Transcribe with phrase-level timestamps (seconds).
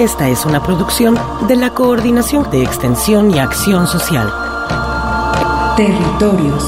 [0.00, 1.14] Esta es una producción
[1.46, 4.32] de la Coordinación de Extensión y Acción Social.
[5.76, 6.66] Territorios.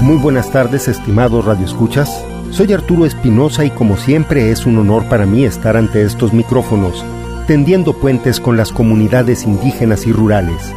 [0.00, 2.24] Muy buenas tardes, estimados radioescuchas.
[2.50, 7.04] Soy Arturo Espinosa y como siempre es un honor para mí estar ante estos micrófonos,
[7.46, 10.72] tendiendo puentes con las comunidades indígenas y rurales.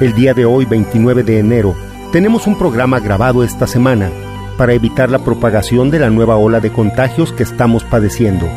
[0.00, 1.74] El día de hoy, 29 de enero,
[2.12, 4.10] tenemos un programa grabado esta semana
[4.56, 8.48] para evitar la propagación de la nueva ola de contagios que estamos padeciendo.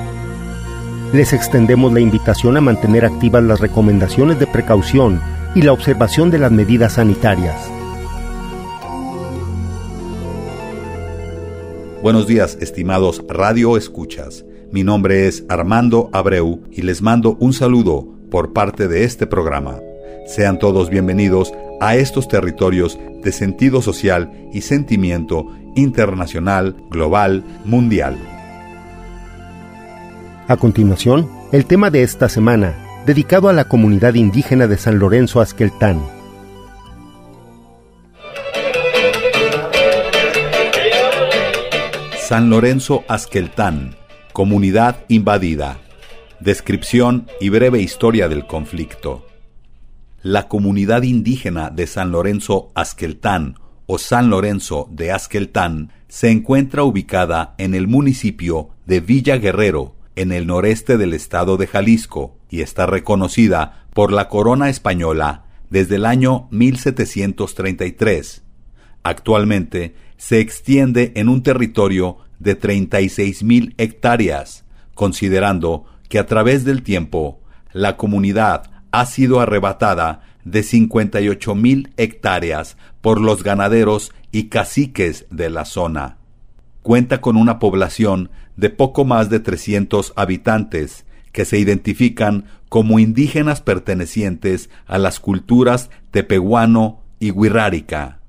[1.11, 5.19] Les extendemos la invitación a mantener activas las recomendaciones de precaución
[5.55, 7.55] y la observación de las medidas sanitarias.
[12.03, 14.45] Buenos días, estimados Radio Escuchas.
[14.72, 19.80] Mi nombre es Armando Abreu y les mando un saludo por parte de este programa.
[20.28, 28.16] Sean todos bienvenidos a estos territorios de sentido social y sentimiento internacional, global, mundial.
[30.48, 32.76] A continuación, el tema de esta semana,
[33.08, 35.99] dedicado a la comunidad indígena de San Lorenzo Azqueltán.
[42.27, 43.95] San Lorenzo Azqueltán,
[44.34, 45.80] comunidad invadida.
[46.40, 49.26] Descripción y breve historia del conflicto.
[50.22, 57.56] La comunidad indígena de San Lorenzo Azqueltán o San Lorenzo de Azqueltán se encuentra ubicada
[57.58, 62.86] en el municipio de Villa Guerrero, en el noreste del estado de Jalisco, y está
[62.86, 68.44] reconocida por la corona española desde el año 1733.
[69.04, 76.82] Actualmente se extiende en un territorio de 36 mil hectáreas, considerando que a través del
[76.83, 77.42] tiempo
[77.72, 85.49] la comunidad ha sido arrebatada de 58 mil hectáreas por los ganaderos y caciques de
[85.49, 86.17] la zona.
[86.82, 93.61] Cuenta con una población de poco más de 300 habitantes que se identifican como indígenas
[93.61, 98.20] pertenecientes a las culturas tepehuano y huirrárica.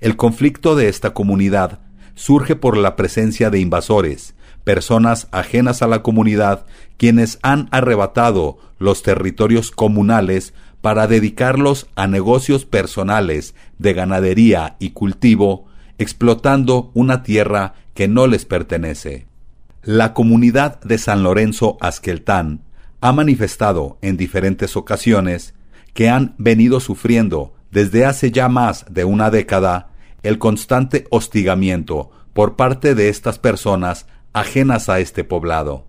[0.00, 1.80] El conflicto de esta comunidad
[2.14, 6.66] surge por la presencia de invasores, personas ajenas a la comunidad,
[6.96, 15.66] quienes han arrebatado los territorios comunales para dedicarlos a negocios personales de ganadería y cultivo,
[15.98, 19.26] explotando una tierra que no les pertenece.
[19.82, 22.60] La comunidad de San Lorenzo Azqueltán
[23.00, 25.54] ha manifestado en diferentes ocasiones
[25.92, 29.90] que han venido sufriendo desde hace ya más de una década
[30.24, 35.86] el constante hostigamiento por parte de estas personas ajenas a este poblado.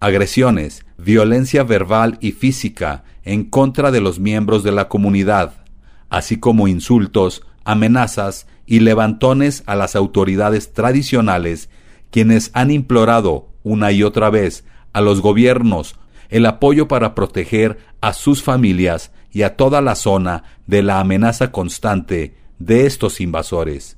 [0.00, 5.64] Agresiones, violencia verbal y física en contra de los miembros de la comunidad,
[6.08, 11.68] así como insultos, amenazas y levantones a las autoridades tradicionales,
[12.10, 15.96] quienes han implorado una y otra vez a los gobiernos
[16.28, 21.52] el apoyo para proteger a sus familias y a toda la zona de la amenaza
[21.52, 23.96] constante de estos invasores,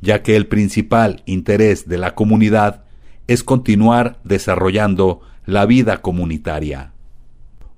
[0.00, 2.84] ya que el principal interés de la comunidad
[3.26, 6.92] es continuar desarrollando la vida comunitaria.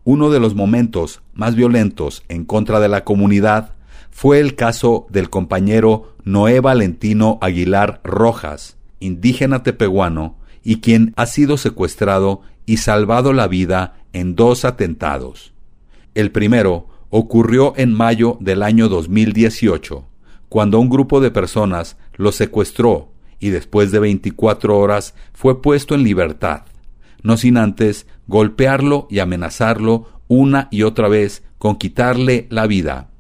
[0.05, 3.75] Uno de los momentos más violentos en contra de la comunidad
[4.11, 11.57] fue el caso del compañero Noé Valentino Aguilar Rojas, indígena tepehuano, y quien ha sido
[11.57, 15.53] secuestrado y salvado la vida en dos atentados.
[16.15, 20.05] El primero ocurrió en mayo del año 2018,
[20.49, 26.03] cuando un grupo de personas lo secuestró y después de 24 horas fue puesto en
[26.03, 26.63] libertad,
[27.23, 33.11] no sin antes golpearlo y amenazarlo una y otra vez con quitarle la vida.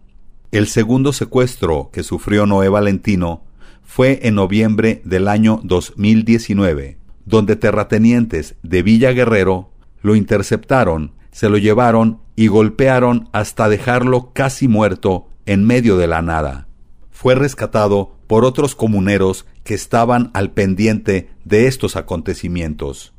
[0.52, 3.44] El segundo secuestro que sufrió Noé Valentino
[3.82, 9.70] fue en noviembre del año 2019, donde terratenientes de Villa Guerrero
[10.02, 16.22] lo interceptaron, se lo llevaron y golpearon hasta dejarlo casi muerto en medio de la
[16.22, 16.68] nada.
[17.10, 23.14] Fue rescatado por otros comuneros que estaban al pendiente de estos acontecimientos.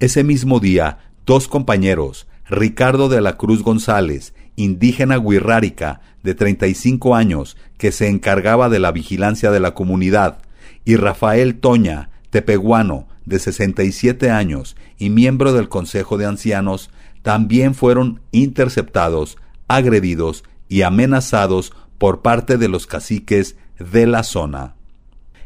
[0.00, 7.56] Ese mismo día, dos compañeros, Ricardo de la Cruz González, indígena guirrárica de 35 años
[7.76, 10.38] que se encargaba de la vigilancia de la comunidad,
[10.84, 16.90] y Rafael Toña, tepeguano, de 67 años y miembro del Consejo de Ancianos,
[17.24, 24.74] también fueron interceptados, agredidos y amenazados por parte de los caciques de la zona.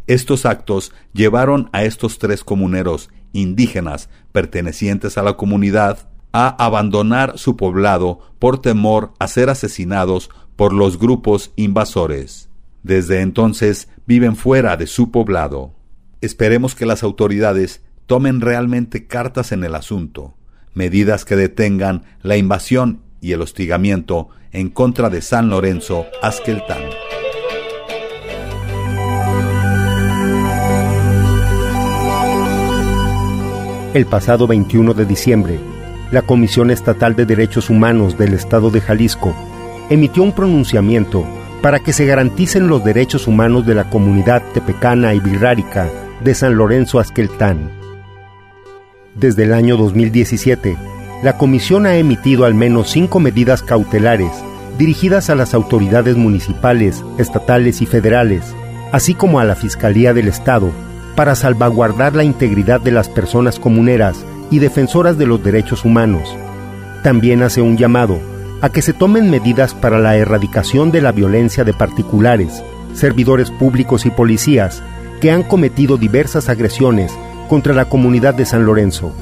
[0.08, 7.56] Estos actos llevaron a estos tres comuneros indígenas pertenecientes a la comunidad a abandonar su
[7.56, 12.50] poblado por temor a ser asesinados por los grupos invasores.
[12.82, 15.74] Desde entonces viven fuera de su poblado.
[16.22, 20.34] Esperemos que las autoridades tomen realmente cartas en el asunto,
[20.74, 26.82] medidas que detengan la invasión y el hostigamiento en contra de San Lorenzo Asqueltán.
[33.94, 35.58] El pasado 21 de diciembre,
[36.12, 39.34] la Comisión Estatal de Derechos Humanos del Estado de Jalisco
[39.90, 41.26] emitió un pronunciamiento
[41.62, 45.88] para que se garanticen los derechos humanos de la comunidad tepecana y birrárica
[46.22, 47.77] de San Lorenzo Asqueltán.
[49.18, 50.76] Desde el año 2017,
[51.24, 54.30] la Comisión ha emitido al menos cinco medidas cautelares
[54.78, 58.54] dirigidas a las autoridades municipales, estatales y federales,
[58.92, 60.70] así como a la Fiscalía del Estado,
[61.16, 66.36] para salvaguardar la integridad de las personas comuneras y defensoras de los derechos humanos.
[67.02, 68.20] También hace un llamado
[68.60, 72.62] a que se tomen medidas para la erradicación de la violencia de particulares,
[72.94, 74.80] servidores públicos y policías
[75.20, 77.12] que han cometido diversas agresiones
[77.48, 79.12] contra la comunidad de San Lorenzo.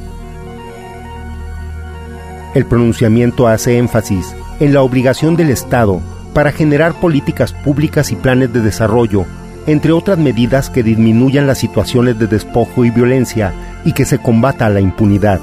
[2.54, 6.00] El pronunciamiento hace énfasis en la obligación del Estado
[6.34, 9.24] para generar políticas públicas y planes de desarrollo,
[9.66, 13.52] entre otras medidas que disminuyan las situaciones de despojo y violencia
[13.84, 15.40] y que se combata la impunidad.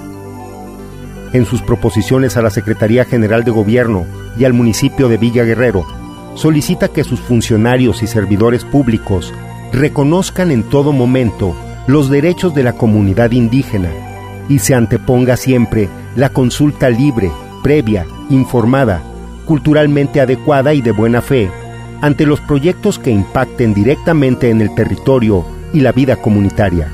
[1.34, 4.06] En sus proposiciones a la Secretaría General de Gobierno
[4.38, 5.86] y al municipio de Villa Guerrero,
[6.36, 9.34] solicita que sus funcionarios y servidores públicos
[9.72, 11.56] reconozcan en todo momento
[11.88, 13.90] los derechos de la comunidad indígena
[14.48, 17.32] y se anteponga siempre la consulta libre,
[17.62, 19.02] previa, informada,
[19.46, 21.50] culturalmente adecuada y de buena fe
[22.02, 26.90] ante los proyectos que impacten directamente en el territorio y la vida comunitaria.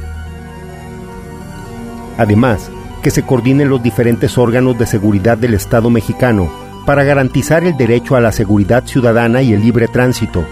[2.18, 2.70] Además,
[3.02, 6.50] que se coordinen los diferentes órganos de seguridad del Estado mexicano
[6.86, 10.44] para garantizar el derecho a la seguridad ciudadana y el libre tránsito,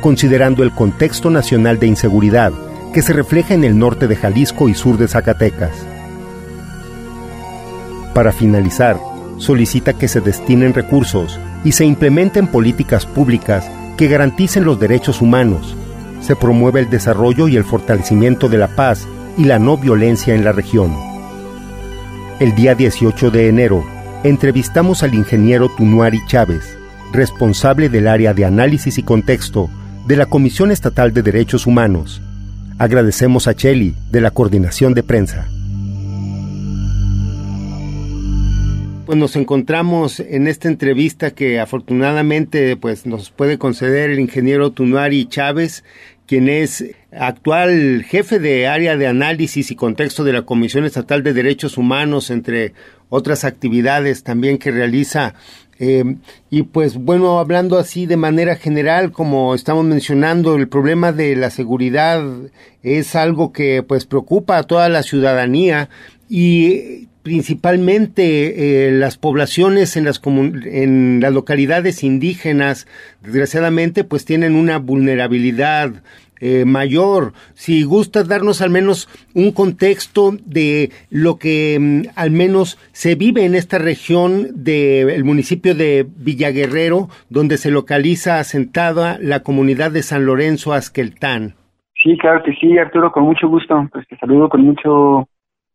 [0.00, 2.52] considerando el contexto nacional de inseguridad
[2.92, 5.72] que se refleja en el norte de Jalisco y sur de Zacatecas.
[8.14, 8.98] Para finalizar,
[9.38, 15.74] solicita que se destinen recursos y se implementen políticas públicas que garanticen los derechos humanos,
[16.20, 19.06] se promueva el desarrollo y el fortalecimiento de la paz
[19.36, 20.94] y la no violencia en la región.
[22.38, 23.84] El día 18 de enero,
[24.22, 26.76] entrevistamos al ingeniero Tunuari Chávez,
[27.12, 29.68] responsable del área de análisis y contexto
[30.06, 32.22] de la Comisión Estatal de Derechos Humanos.
[32.82, 35.46] Agradecemos a Cheli de la Coordinación de Prensa.
[39.06, 45.26] Pues nos encontramos en esta entrevista que afortunadamente pues nos puede conceder el ingeniero Tunuari
[45.26, 45.84] Chávez,
[46.26, 51.34] quien es actual jefe de área de análisis y contexto de la Comisión Estatal de
[51.34, 52.72] Derechos Humanos, entre
[53.10, 55.34] otras actividades también que realiza.
[55.84, 56.14] Eh,
[56.48, 61.50] y pues bueno, hablando así de manera general, como estamos mencionando, el problema de la
[61.50, 62.22] seguridad
[62.84, 65.88] es algo que pues preocupa a toda la ciudadanía
[66.28, 72.86] y principalmente eh, las poblaciones en las, en las localidades indígenas,
[73.20, 75.94] desgraciadamente, pues tienen una vulnerabilidad
[76.44, 77.34] eh, mayor.
[77.54, 83.44] Si gusta darnos al menos un contexto de lo que mm, al menos se vive
[83.44, 90.26] en esta región del municipio de Villaguerrero, donde se localiza asentada la comunidad de San
[90.26, 91.54] Lorenzo Asqueltán.
[92.02, 93.88] Sí, claro que sí, Arturo, con mucho gusto.
[93.92, 95.28] Pues te saludo con mucho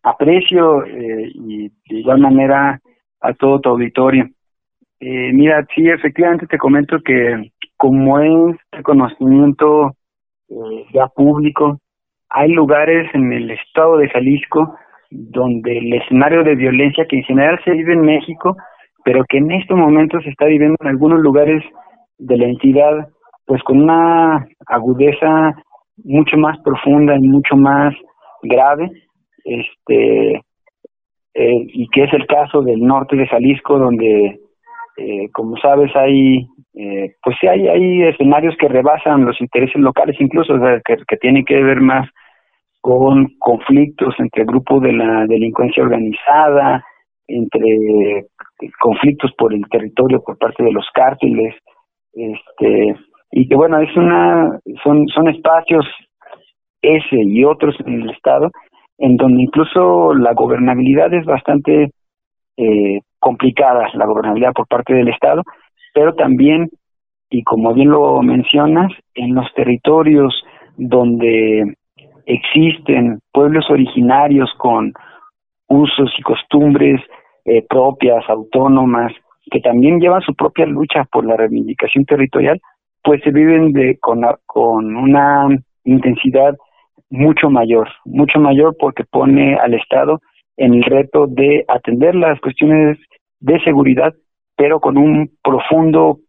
[0.03, 2.81] aprecio eh, y de igual manera
[3.21, 4.27] a todo tu auditorio.
[4.99, 9.95] Eh, mira, sí, efectivamente te comento que como es de conocimiento
[10.49, 11.79] eh, ya público,
[12.29, 14.75] hay lugares en el estado de Jalisco
[15.09, 18.57] donde el escenario de violencia que en general se vive en México,
[19.03, 21.63] pero que en estos momentos se está viviendo en algunos lugares
[22.17, 23.07] de la entidad,
[23.45, 25.55] pues con una agudeza
[26.03, 27.93] mucho más profunda y mucho más
[28.43, 28.91] grave,
[29.45, 30.35] este,
[31.33, 34.39] eh, y que es el caso del norte de Jalisco, donde,
[34.97, 36.47] eh, como sabes, hay,
[36.79, 40.53] eh, pues sí, hay, hay escenarios que rebasan los intereses locales, incluso
[40.85, 42.07] que, que tienen que ver más
[42.81, 46.85] con conflictos entre grupos de la delincuencia organizada,
[47.27, 48.27] entre
[48.79, 51.55] conflictos por el territorio por parte de los cárteles,
[52.13, 52.95] este,
[53.31, 55.83] y que bueno, es una, son, son espacios
[56.83, 58.51] ese y otros en el Estado,
[58.99, 61.89] en donde incluso la gobernabilidad es bastante
[62.57, 65.41] eh, complicada, la gobernabilidad por parte del Estado,
[65.93, 66.69] pero también,
[67.29, 70.43] y como bien lo mencionas, en los territorios
[70.77, 71.75] donde
[72.25, 74.93] existen pueblos originarios con
[75.67, 77.01] usos y costumbres
[77.45, 79.13] eh, propias, autónomas,
[79.49, 82.59] que también llevan su propia lucha por la reivindicación territorial,
[83.03, 85.47] pues se viven de, con, con una
[85.85, 86.55] intensidad
[87.09, 90.19] mucho mayor, mucho mayor porque pone al Estado
[90.57, 92.97] en el reto de atender las cuestiones
[93.39, 94.13] de seguridad,
[94.57, 96.19] pero con un profundo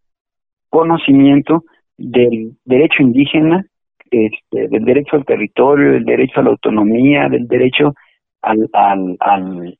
[0.68, 1.64] conocimiento
[1.96, 3.64] del derecho indígena,
[4.10, 7.94] este, del derecho al territorio, del derecho a la autonomía, del derecho
[8.42, 9.76] al, al, al,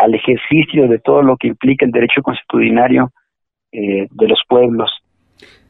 [0.00, 3.12] al, ejercicio de todo lo que implica el derecho constitucionario
[3.70, 4.90] eh, de los pueblos.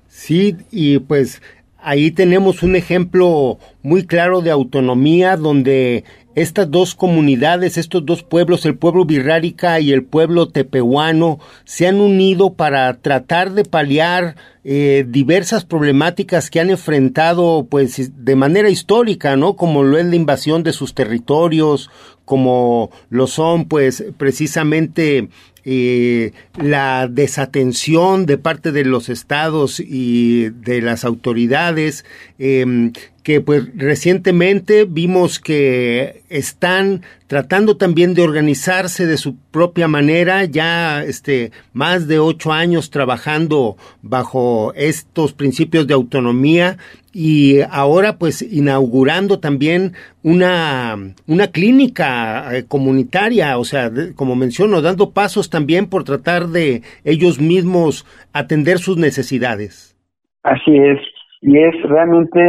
[0.07, 1.43] Sí, y pues
[1.79, 6.05] ahí tenemos un ejemplo muy claro de autonomía donde
[6.35, 12.01] estas dos comunidades, estos dos pueblos, el pueblo birrárica y el pueblo tepehuano, se han
[12.01, 19.37] unido para tratar de paliar eh, diversas problemáticas que han enfrentado pues de manera histórica,
[19.37, 19.57] ¿no?
[19.57, 21.91] Como lo es la invasión de sus territorios,
[22.25, 25.29] como lo son pues precisamente
[25.65, 32.05] eh, la desatención de parte de los estados y de las autoridades,
[32.39, 40.45] em, que pues recientemente vimos que están tratando también de organizarse de su propia manera,
[40.45, 46.77] ya este, más de ocho años trabajando bajo estos principios de autonomía
[47.13, 55.11] y ahora pues inaugurando también una, una clínica eh, comunitaria, o sea, como menciono, dando
[55.11, 59.97] pasos también por tratar de ellos mismos atender sus necesidades.
[60.43, 60.99] Así es,
[61.41, 62.41] y es realmente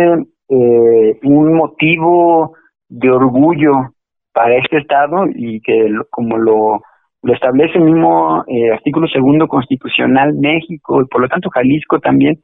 [0.56, 2.54] eh, un motivo
[2.90, 3.72] de orgullo
[4.34, 6.82] para este Estado y que como lo,
[7.24, 12.40] lo establece el mismo eh, artículo segundo constitucional México y por lo tanto Jalisco también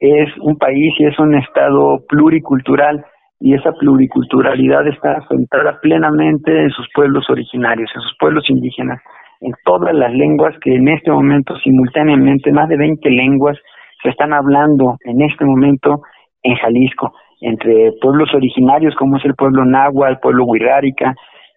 [0.00, 3.04] es un país y es un Estado pluricultural
[3.38, 9.00] y esa pluriculturalidad está centrada plenamente en sus pueblos originarios, en sus pueblos indígenas,
[9.40, 13.56] en todas las lenguas que en este momento simultáneamente, más de 20 lenguas
[14.02, 16.02] se están hablando en este momento
[16.42, 21.14] en Jalisco, entre pueblos originarios como es el pueblo náhuatl, el pueblo huirrárica,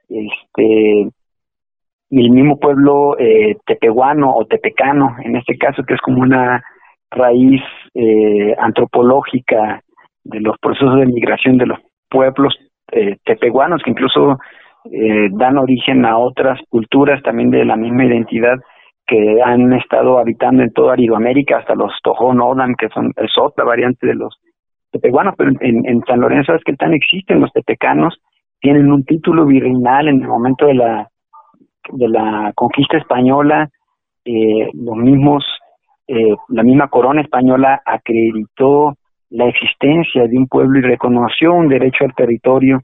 [0.09, 1.09] este
[2.11, 6.63] y el mismo pueblo eh, tepehuano o tepecano, en este caso que es como una
[7.11, 7.61] raíz
[7.93, 9.81] eh, antropológica
[10.23, 12.55] de los procesos de migración de los pueblos
[12.91, 14.39] eh, tepehuanos que incluso
[14.91, 18.57] eh, dan origen a otras culturas también de la misma identidad
[19.05, 23.65] que han estado habitando en toda Aridoamérica, hasta los Tojón Odan, que son, es otra
[23.65, 24.39] variante de los
[24.91, 28.17] tepehuanos, pero en, en San Lorenzo que tan existen los tepecanos,
[28.59, 31.09] tienen un título virreinal en el momento de la
[31.91, 33.69] de la conquista española,
[34.25, 35.43] eh, los mismos,
[36.07, 38.95] eh, la misma corona española acreditó
[39.29, 42.81] la existencia de un pueblo y reconoció un derecho al territorio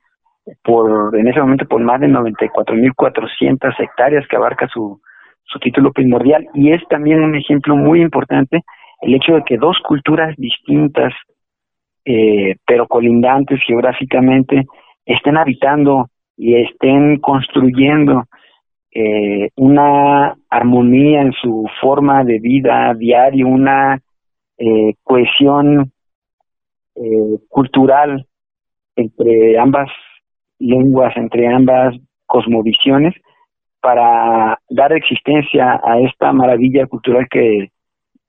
[0.63, 5.01] por en ese momento por más de 94.400 hectáreas que abarca su,
[5.43, 6.47] su título primordial.
[6.53, 8.61] Y es también un ejemplo muy importante
[9.01, 11.13] el hecho de que dos culturas distintas
[12.05, 14.65] eh, pero colindantes geográficamente
[15.05, 16.07] estén habitando
[16.37, 18.23] y estén construyendo
[18.91, 23.99] eh, una armonía en su forma de vida diaria, una
[24.57, 25.91] eh, cohesión
[26.95, 28.25] eh, cultural
[28.95, 29.89] entre ambas
[30.59, 31.95] lenguas, entre ambas
[32.25, 33.13] cosmovisiones,
[33.81, 37.71] para dar existencia a esta maravilla cultural que,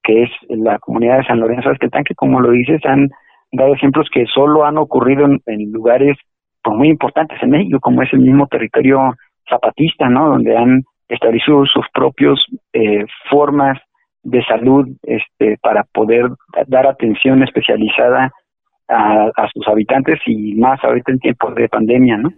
[0.03, 3.09] que es la comunidad de San Lorenzo de que como lo dices, han
[3.53, 6.17] dado ejemplos que solo han ocurrido en, lugares
[6.63, 9.15] pues, muy importantes en México, como es el mismo territorio
[9.49, 10.31] zapatista, ¿no?
[10.31, 13.79] Donde han establecido sus propios eh, formas
[14.23, 16.27] de salud este, para poder
[16.67, 18.33] dar atención especializada
[18.89, 22.31] a, sus habitantes y más ahorita en tiempos de pandemia, ¿no?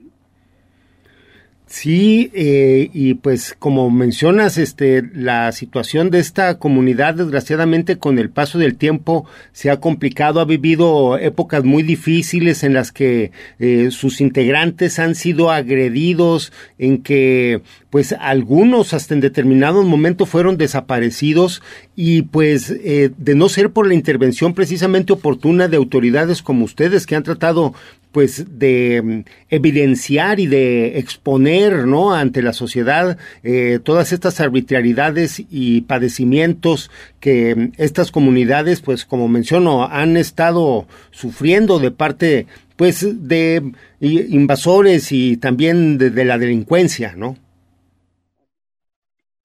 [1.70, 8.30] Sí, eh, y pues como mencionas, este, la situación de esta comunidad, desgraciadamente, con el
[8.30, 13.90] paso del tiempo se ha complicado, ha vivido épocas muy difíciles en las que eh,
[13.90, 17.60] sus integrantes han sido agredidos, en que
[17.90, 21.62] pues algunos hasta en determinado momento fueron desaparecidos
[21.96, 27.06] y pues eh, de no ser por la intervención precisamente oportuna de autoridades como ustedes
[27.06, 27.74] que han tratado
[28.12, 35.44] pues de mm, evidenciar y de exponer no ante la sociedad eh, todas estas arbitrariedades
[35.50, 42.46] y padecimientos que mm, estas comunidades pues como menciono han estado sufriendo de parte
[42.76, 47.36] pues de invasores y también de, la delincuencia no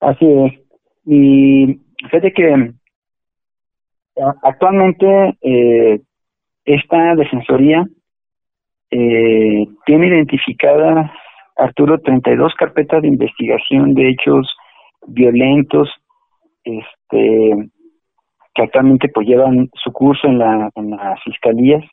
[0.00, 0.52] así es.
[1.06, 2.74] Y fíjate que mm,
[4.42, 6.00] actualmente eh,
[6.64, 7.86] esta defensoría
[8.96, 11.10] eh, tiene identificadas,
[11.56, 14.46] Arturo, 32 carpetas de investigación de hechos
[15.08, 15.90] violentos
[16.62, 17.70] este,
[18.54, 21.84] que actualmente pues llevan su curso en, la, en las fiscalías.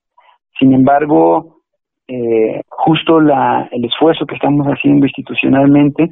[0.59, 1.61] Sin embargo,
[2.07, 6.07] eh, justo la, el esfuerzo que estamos haciendo institucionalmente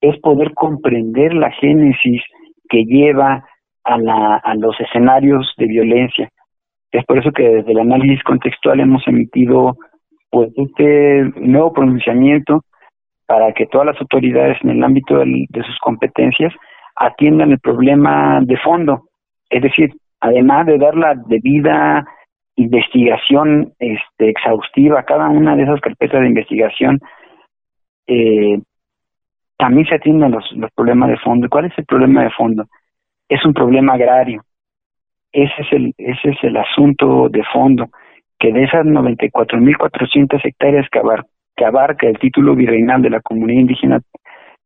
[0.00, 2.22] es poder comprender la génesis
[2.68, 3.44] que lleva
[3.82, 6.28] a, la, a los escenarios de violencia.
[6.92, 9.76] Es por eso que desde el análisis contextual hemos emitido
[10.30, 12.62] pues este nuevo pronunciamiento
[13.26, 16.52] para que todas las autoridades en el ámbito de sus competencias
[16.96, 19.04] atiendan el problema de fondo,
[19.48, 22.04] es decir, además de dar la debida
[22.56, 26.98] investigación este, exhaustiva a cada una de esas carpetas de investigación,
[28.06, 28.60] eh,
[29.56, 30.44] también se atienden los,
[30.74, 31.48] problemas de fondo.
[31.48, 32.64] ¿Cuál es el problema de fondo?
[33.28, 34.42] Es un problema agrario.
[35.32, 37.86] Ese es el, ese es el asunto de fondo
[38.40, 41.00] que de esas 94.400 hectáreas que,
[41.56, 44.00] que abarca el título virreinal de la comunidad indígena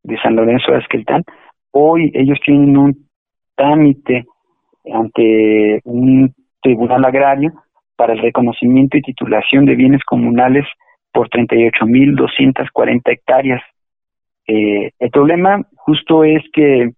[0.04, 1.25] de San Lorenzo de Esqueltán,
[1.73, 3.09] hoy ellos tienen un
[3.57, 4.25] trámite
[4.93, 6.32] ante un
[6.63, 7.52] tribunal agrario
[7.97, 10.67] para el reconocimiento y titulación de bienes comunales
[11.13, 13.63] por 38.240 hectáreas.
[14.47, 16.91] Eh, el problema justo es que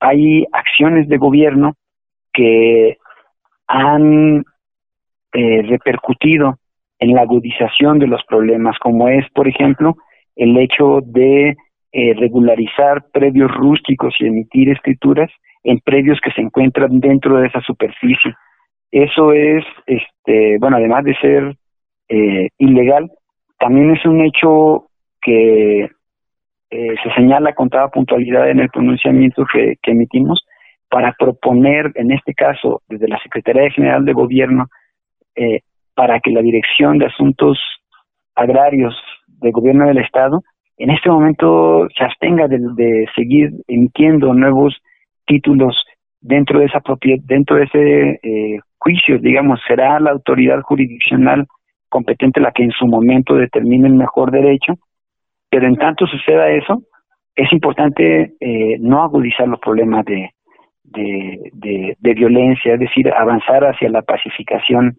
[0.00, 1.74] hay acciones de gobierno
[2.32, 2.96] que
[3.66, 4.44] han
[5.38, 6.56] eh, repercutido
[6.98, 9.96] en la agudización de los problemas, como es, por ejemplo,
[10.34, 11.54] el hecho de
[11.92, 15.30] eh, regularizar predios rústicos y emitir escrituras
[15.62, 18.34] en predios que se encuentran dentro de esa superficie.
[18.90, 21.54] Eso es, este, bueno, además de ser
[22.08, 23.10] eh, ilegal,
[23.58, 24.86] también es un hecho
[25.20, 25.90] que
[26.70, 30.46] se señala con toda puntualidad en el pronunciamiento que emitimos
[30.88, 34.66] para proponer, en este caso, desde la Secretaría General de Gobierno,
[35.36, 35.60] eh,
[35.94, 37.58] para que la Dirección de Asuntos
[38.34, 38.94] Agrarios
[39.26, 40.42] del Gobierno del Estado
[40.78, 44.76] en este momento se abstenga de, seguir emitiendo nuevos
[45.26, 45.74] títulos
[46.20, 51.46] dentro de esa propiedad, dentro de ese eh, juicio, digamos, será la autoridad jurisdiccional
[51.88, 54.74] competente la que en su momento determine el mejor derecho,
[55.48, 56.82] pero en tanto suceda eso,
[57.34, 60.30] es importante eh, no agudizar los problemas de,
[60.84, 64.96] de, de, violencia, es decir, avanzar hacia la pacificación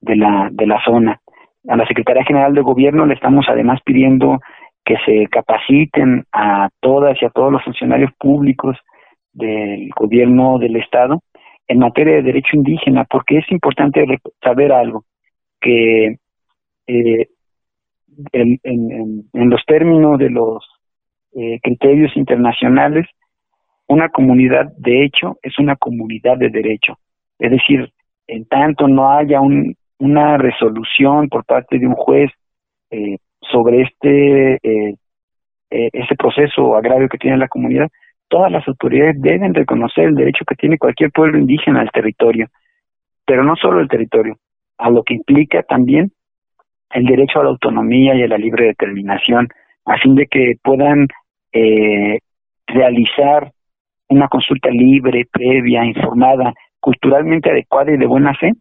[0.00, 1.20] de la, de la zona.
[1.68, 4.38] A la Secretaría General de Gobierno le estamos además pidiendo
[4.84, 8.76] que se capaciten a todas y a todos los funcionarios públicos
[9.32, 11.22] del gobierno del Estado
[11.68, 14.04] en materia de derecho indígena, porque es importante
[14.42, 15.04] saber algo,
[15.60, 16.16] que
[16.88, 17.28] eh,
[18.32, 18.58] en,
[19.32, 20.66] en, los términos de los
[21.36, 23.06] eh, criterios internacionales,
[23.86, 26.98] una comunidad de hecho es una comunidad de derecho.
[27.38, 27.92] Es decir,
[28.26, 32.30] en tanto no haya un, una resolución por parte de un juez
[32.90, 34.96] eh, sobre este eh,
[35.70, 37.88] eh, ese proceso agrario que tiene la comunidad,
[38.28, 42.48] todas las autoridades deben reconocer el derecho que tiene cualquier pueblo indígena al territorio,
[43.24, 44.36] pero no solo el territorio,
[44.78, 46.10] a lo que implica también
[46.92, 49.48] el derecho a la autonomía y a la libre determinación,
[49.84, 51.06] a fin de que puedan
[52.66, 53.52] realizar
[54.08, 58.52] una consulta libre, previa, informada, culturalmente adecuada y de buena fe,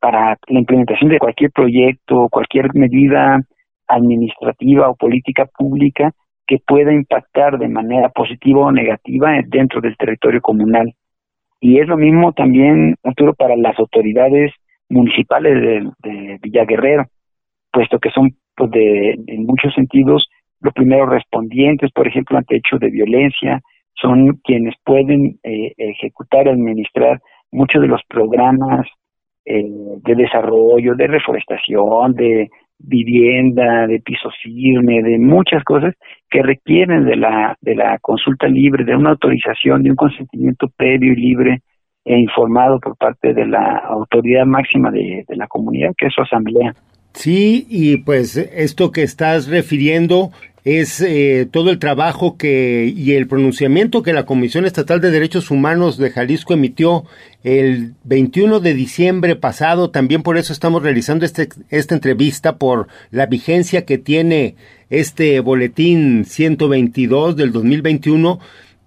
[0.00, 3.40] para la implementación de cualquier proyecto, cualquier medida
[3.86, 6.12] administrativa o política pública
[6.46, 10.92] que pueda impactar de manera positiva o negativa dentro del territorio comunal.
[11.60, 14.52] Y es lo mismo también, Arturo, para las autoridades
[14.88, 17.04] municipales de, de Villaguerrero,
[17.72, 20.28] puesto que son, pues, de, en muchos sentidos,
[20.60, 23.60] los primeros respondientes, por ejemplo, ante hechos de violencia,
[23.94, 28.86] son quienes pueden eh, ejecutar, administrar muchos de los programas
[29.46, 29.64] eh,
[30.04, 35.94] de desarrollo, de reforestación, de, vivienda, de piso firme, de muchas cosas
[36.28, 41.12] que requieren de la, de la consulta libre, de una autorización, de un consentimiento previo
[41.12, 41.60] y libre
[42.04, 46.22] e informado por parte de la autoridad máxima de, de la comunidad, que es su
[46.22, 46.72] asamblea.
[47.12, 50.30] Sí, y pues esto que estás refiriendo
[50.66, 55.52] es eh, todo el trabajo que y el pronunciamiento que la Comisión Estatal de Derechos
[55.52, 57.04] Humanos de Jalisco emitió
[57.44, 59.90] el 21 de diciembre pasado.
[59.90, 64.56] También por eso estamos realizando este, esta entrevista por la vigencia que tiene
[64.90, 68.40] este boletín 122 del 2021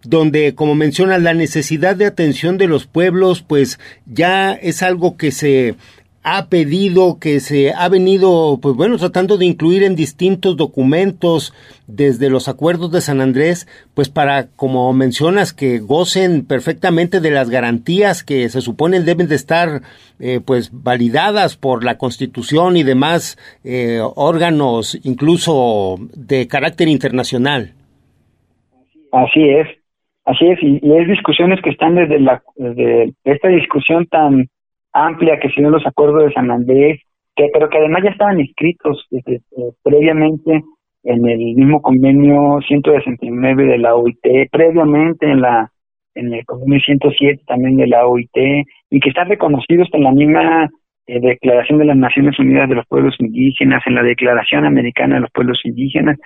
[0.04, 5.32] donde, como menciona, la necesidad de atención de los pueblos, pues ya es algo que
[5.32, 5.76] se
[6.24, 11.54] ha pedido que se ha venido, pues bueno, tratando de incluir en distintos documentos
[11.88, 17.50] desde los acuerdos de San Andrés, pues para, como mencionas, que gocen perfectamente de las
[17.50, 19.82] garantías que se suponen deben de estar,
[20.20, 27.74] eh, pues, validadas por la Constitución y demás eh, órganos, incluso de carácter internacional.
[29.12, 29.68] Así es,
[30.26, 34.50] así es, y, y es discusiones que están desde la, desde esta discusión tan
[34.94, 37.02] amplia que siguen los acuerdos de San Andrés,
[37.36, 40.64] que, pero que además ya estaban inscritos este, eh, previamente
[41.04, 45.72] en el mismo convenio 169 de la OIT, previamente en la
[46.16, 50.70] en el convenio 107 también de la OIT, y que están reconocidos en la misma
[51.08, 55.22] eh, Declaración de las Naciones Unidas de los Pueblos Indígenas, en la Declaración Americana de
[55.22, 56.18] los Pueblos Indígenas,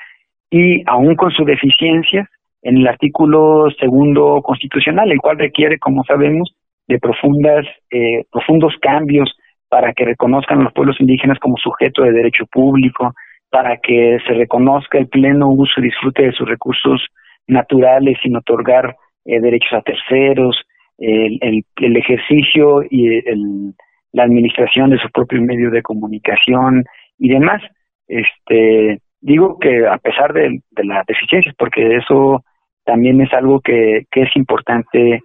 [0.49, 2.27] y aún con sus deficiencias,
[2.63, 6.55] en el artículo segundo constitucional, el cual requiere, como sabemos,
[6.87, 9.35] de profundas, eh, profundos cambios
[9.69, 13.13] para que reconozcan a los pueblos indígenas como sujeto de derecho público,
[13.49, 17.07] para que se reconozca el pleno uso y disfrute de sus recursos
[17.47, 20.59] naturales sin otorgar eh, derechos a terceros,
[20.99, 23.73] el, el, ejercicio y el,
[24.11, 26.83] la administración de su propio medio de comunicación
[27.17, 27.61] y demás.
[28.07, 32.43] Este, digo que a pesar de, las deficiencias, porque eso
[32.85, 35.19] también es algo que es importante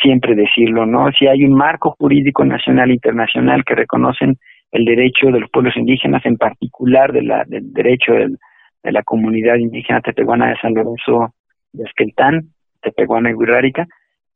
[0.00, 1.10] siempre decirlo, ¿no?
[1.12, 4.36] Si hay un marco jurídico nacional e internacional que reconocen
[4.70, 9.56] el derecho de los pueblos indígenas, en particular de la, del derecho de la comunidad
[9.56, 11.34] indígena tepehuana de San Lorenzo
[11.72, 12.48] de Esqueltán,
[12.80, 13.86] tepehuana y Guirrárica,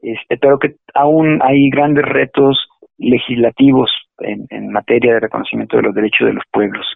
[0.03, 5.95] este, pero que aún hay grandes retos legislativos en, en materia de reconocimiento de los
[5.95, 6.87] derechos de los pueblos.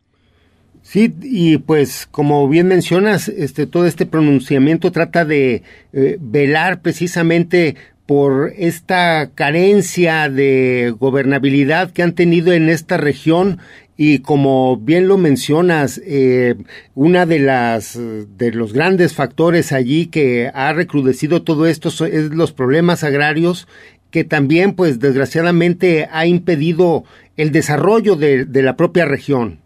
[0.83, 7.77] Sí, y pues como bien mencionas, este todo este pronunciamiento trata de eh, velar precisamente
[8.11, 13.59] por esta carencia de gobernabilidad que han tenido en esta región
[13.97, 16.57] y como bien lo mencionas, eh,
[16.97, 17.97] una de las
[18.37, 23.69] de los grandes factores allí que ha recrudecido todo esto es los problemas agrarios
[24.11, 27.05] que también, pues desgraciadamente, ha impedido
[27.37, 29.61] el desarrollo de, la propia región.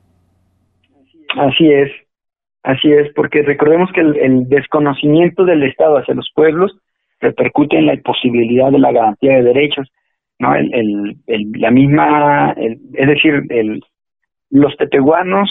[1.34, 1.90] Así es,
[2.62, 6.78] así es, porque recordemos que el, el desconocimiento del Estado hacia los pueblos
[7.20, 9.90] repercute en la imposibilidad de la garantía de derechos,
[10.38, 10.54] ¿no?
[10.54, 13.82] El, la misma, es decir, el,
[14.50, 15.50] los tepehuanos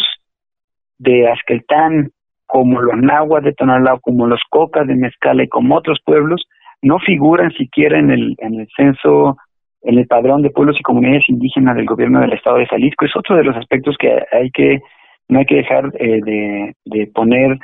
[0.97, 2.11] de Asqueltán,
[2.45, 6.45] como los nahuas de Tonalá, como los cocas de Mezcala y como otros pueblos,
[6.81, 9.37] no figuran siquiera en el, en el censo,
[9.81, 13.05] en el padrón de pueblos y comunidades indígenas del gobierno del estado de Jalisco.
[13.05, 14.81] Es otro de los aspectos que hay que,
[15.29, 17.57] no hay que dejar eh, de, de poner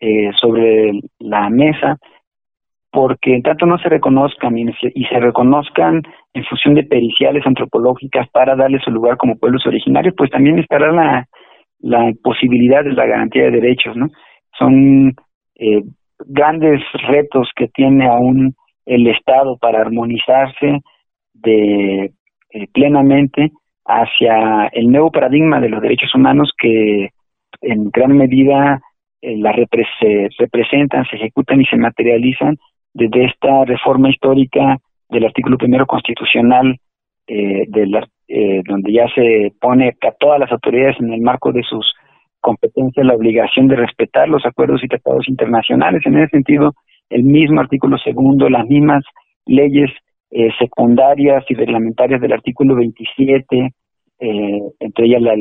[0.00, 1.96] eh, sobre la mesa
[2.90, 8.56] porque en tanto no se reconozcan y se reconozcan en función de periciales antropológicas para
[8.56, 11.26] darle su lugar como pueblos originarios, pues también estará la,
[12.22, 14.08] posibilidad de la garantía de derechos, ¿no?
[14.58, 15.14] Son
[15.56, 15.82] eh,
[16.26, 18.54] grandes retos que tiene aún
[18.86, 20.80] el Estado para armonizarse
[21.34, 22.10] de
[22.50, 23.52] eh, plenamente
[23.84, 27.10] hacia el nuevo paradigma de los derechos humanos que
[27.60, 28.80] en gran medida
[29.20, 29.52] eh, la
[30.00, 32.56] se representan, se ejecutan y se materializan
[32.98, 34.76] desde esta reforma histórica
[35.08, 36.76] del artículo primero constitucional,
[37.26, 37.66] eh,
[38.28, 41.92] eh, donde ya se pone a todas las autoridades en el marco de sus
[42.40, 46.02] competencias la obligación de respetar los acuerdos y tratados internacionales.
[46.04, 46.72] En ese sentido,
[47.10, 49.04] el mismo artículo segundo, las mismas
[49.46, 49.90] leyes
[50.30, 53.72] eh, secundarias y reglamentarias del artículo 27,
[54.20, 55.34] eh, entre ellas la,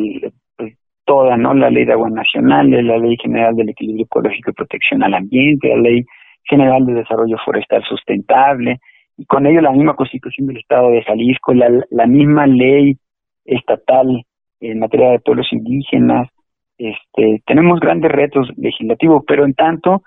[0.56, 1.54] pues, toda, ¿no?
[1.54, 5.70] La ley de agua nacional, la ley general del equilibrio ecológico y protección al ambiente,
[5.70, 6.06] la ley
[6.48, 8.80] General de Desarrollo Forestal Sustentable,
[9.18, 12.98] y con ello la misma Constitución del Estado de Jalisco, la, la misma ley
[13.46, 14.24] estatal
[14.60, 16.30] en materia de pueblos indígenas.
[16.78, 20.04] Este, tenemos grandes retos legislativos, pero en tanto,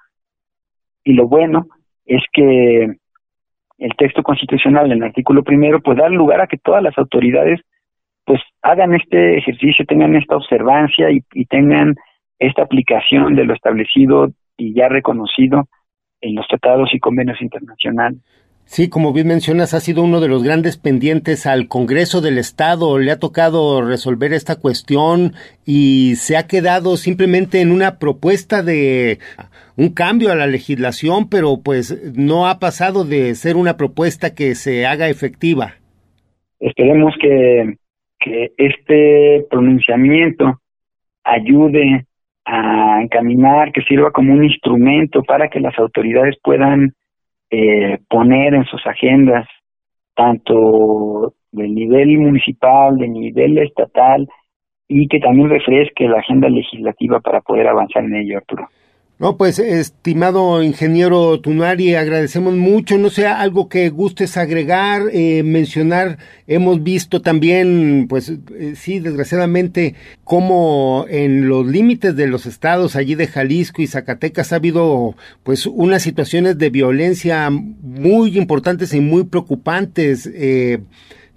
[1.03, 1.67] y lo bueno
[2.07, 2.85] es que
[3.79, 7.61] el texto constitucional en el artículo primero pues da lugar a que todas las autoridades
[8.25, 11.97] pues hagan este ejercicio, tengan esta observancia y, y tengan
[12.39, 15.65] esta aplicación de lo establecido y ya reconocido
[16.21, 18.21] en los tratados y convenios internacionales.
[18.71, 22.99] Sí, como bien mencionas, ha sido uno de los grandes pendientes al Congreso del Estado.
[22.99, 25.33] Le ha tocado resolver esta cuestión
[25.67, 29.19] y se ha quedado simplemente en una propuesta de
[29.77, 34.55] un cambio a la legislación, pero pues no ha pasado de ser una propuesta que
[34.55, 35.75] se haga efectiva.
[36.61, 37.75] Esperemos que,
[38.21, 40.61] que este pronunciamiento
[41.25, 42.07] ayude
[42.51, 46.93] a encaminar, que sirva como un instrumento para que las autoridades puedan
[47.51, 49.47] eh, poner en sus agendas,
[50.15, 54.27] tanto del nivel municipal, del nivel estatal,
[54.89, 58.69] y que también refresque la agenda legislativa para poder avanzar en ello, Arturo.
[59.21, 62.97] No, pues, estimado ingeniero Tunari, agradecemos mucho.
[62.97, 66.17] No sé, algo que gustes agregar, eh, mencionar.
[66.47, 73.15] Hemos visto también, pues, eh, sí, desgraciadamente, cómo en los límites de los estados allí
[73.15, 79.25] de Jalisco y Zacatecas ha habido, pues, unas situaciones de violencia muy importantes y muy
[79.25, 80.31] preocupantes.
[80.33, 80.79] Eh,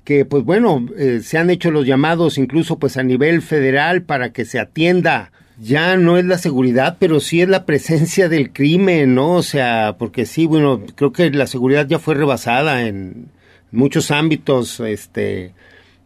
[0.05, 0.85] que pues bueno,
[1.21, 5.97] se han hecho los llamados incluso pues a nivel federal para que se atienda ya
[5.97, 9.35] no es la seguridad, pero sí es la presencia del crimen, ¿no?
[9.35, 13.27] O sea, porque sí, bueno, creo que la seguridad ya fue rebasada en
[13.71, 15.53] muchos ámbitos, este,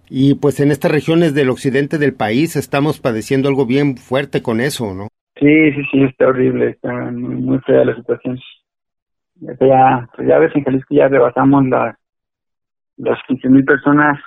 [0.10, 4.62] y pues en estas regiones del occidente del país estamos padeciendo algo bien fuerte con
[4.62, 5.08] eso, ¿no?
[5.40, 8.40] Sí, sí, sí, está horrible, está muy, fea la situación.
[9.36, 11.96] Ya, pues ya ves, en Jalisco ya rebasamos las,
[12.98, 14.20] las 15 mil personas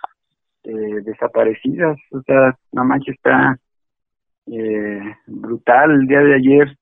[0.63, 3.59] eh, desaparecidas, o sea, la mancha está
[4.53, 6.77] eh, brutal el día de ayer.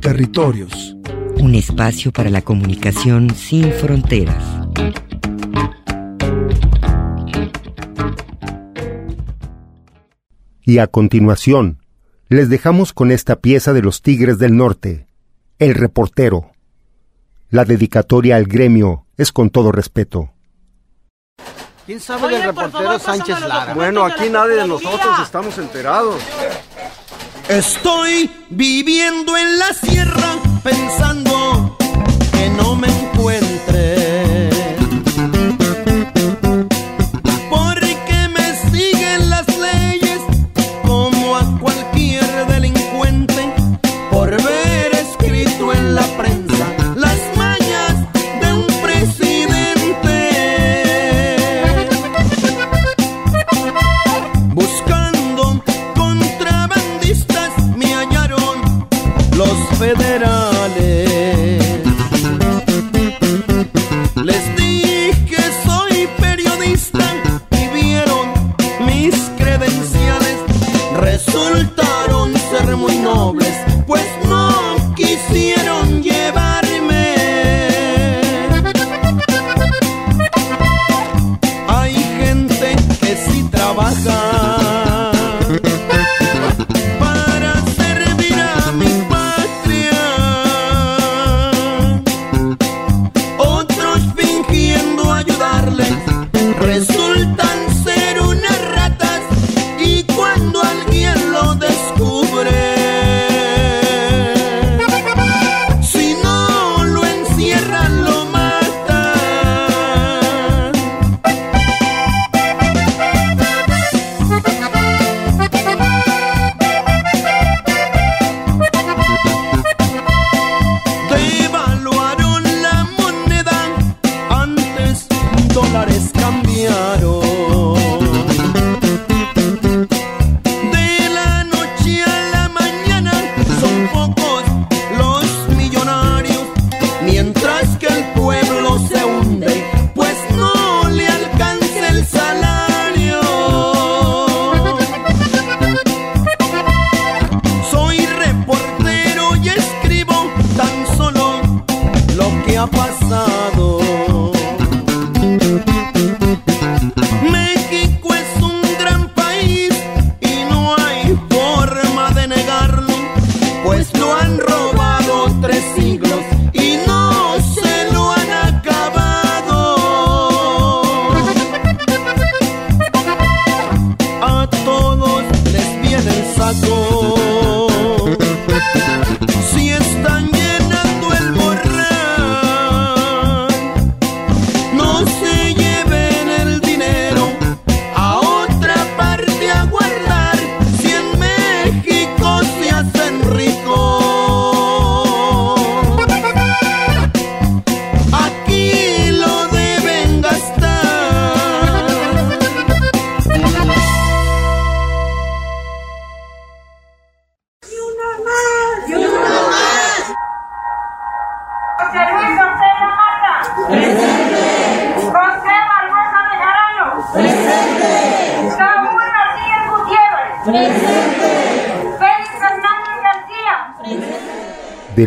[0.00, 0.96] Territorios.
[1.38, 4.63] Un espacio para la comunicación sin fronteras.
[10.66, 11.84] Y a continuación,
[12.28, 15.06] les dejamos con esta pieza de los Tigres del Norte,
[15.58, 16.52] El reportero.
[17.50, 20.30] La dedicatoria al gremio es con todo respeto.
[21.84, 23.74] ¿Quién sabe del reportero Sánchez Lara?
[23.74, 26.22] Bueno, aquí nadie de nosotros estamos enterados.
[27.48, 31.76] Estoy viviendo en la sierra pensando
[32.32, 34.53] que no me encuentre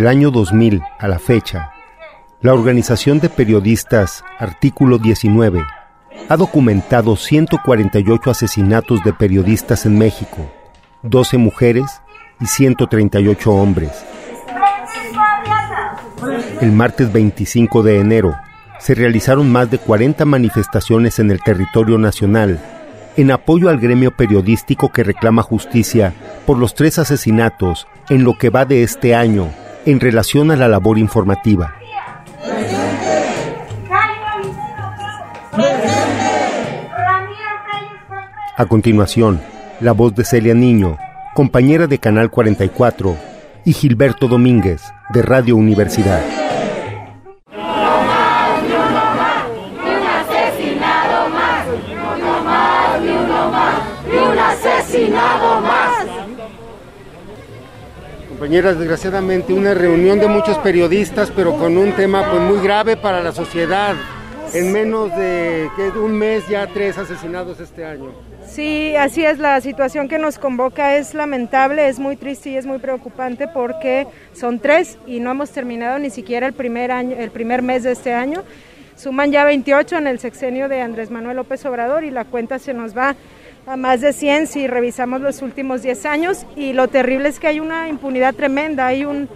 [0.08, 1.74] Año 2000 a la fecha,
[2.40, 5.66] la Organización de Periodistas Artículo 19
[6.30, 10.50] ha documentado 148 asesinatos de periodistas en México,
[11.04, 12.02] 12 mujeres
[12.40, 14.06] y 138 hombres.
[16.62, 18.34] El martes 25 de enero
[18.80, 22.62] se realizaron más de 40 manifestaciones en el territorio nacional
[23.18, 26.14] en apoyo al gremio periodístico que reclama justicia
[26.46, 29.50] por los tres asesinatos en lo que va de este año
[29.88, 31.76] en relación a la labor informativa.
[38.58, 39.40] A continuación,
[39.80, 40.98] la voz de Celia Niño,
[41.34, 43.16] compañera de Canal 44,
[43.64, 44.82] y Gilberto Domínguez,
[45.14, 46.22] de Radio Universidad.
[58.38, 63.24] Compañeras, desgraciadamente una reunión de muchos periodistas, pero con un tema pues muy grave para
[63.24, 63.96] la sociedad.
[64.54, 65.90] En menos de ¿qué?
[65.98, 68.12] un mes ya tres asesinados este año.
[68.46, 72.68] Sí, así es, la situación que nos convoca es lamentable, es muy triste y es
[72.68, 77.32] muy preocupante porque son tres y no hemos terminado ni siquiera el primer año, el
[77.32, 78.44] primer mes de este año.
[78.96, 82.76] Suman ya 28 en el sexenio de Andrés Manuel López Obrador y la cuenta se
[82.76, 83.16] nos va
[83.68, 87.48] a más de 100 si revisamos los últimos 10 años y lo terrible es que
[87.48, 89.28] hay una impunidad tremenda, hay un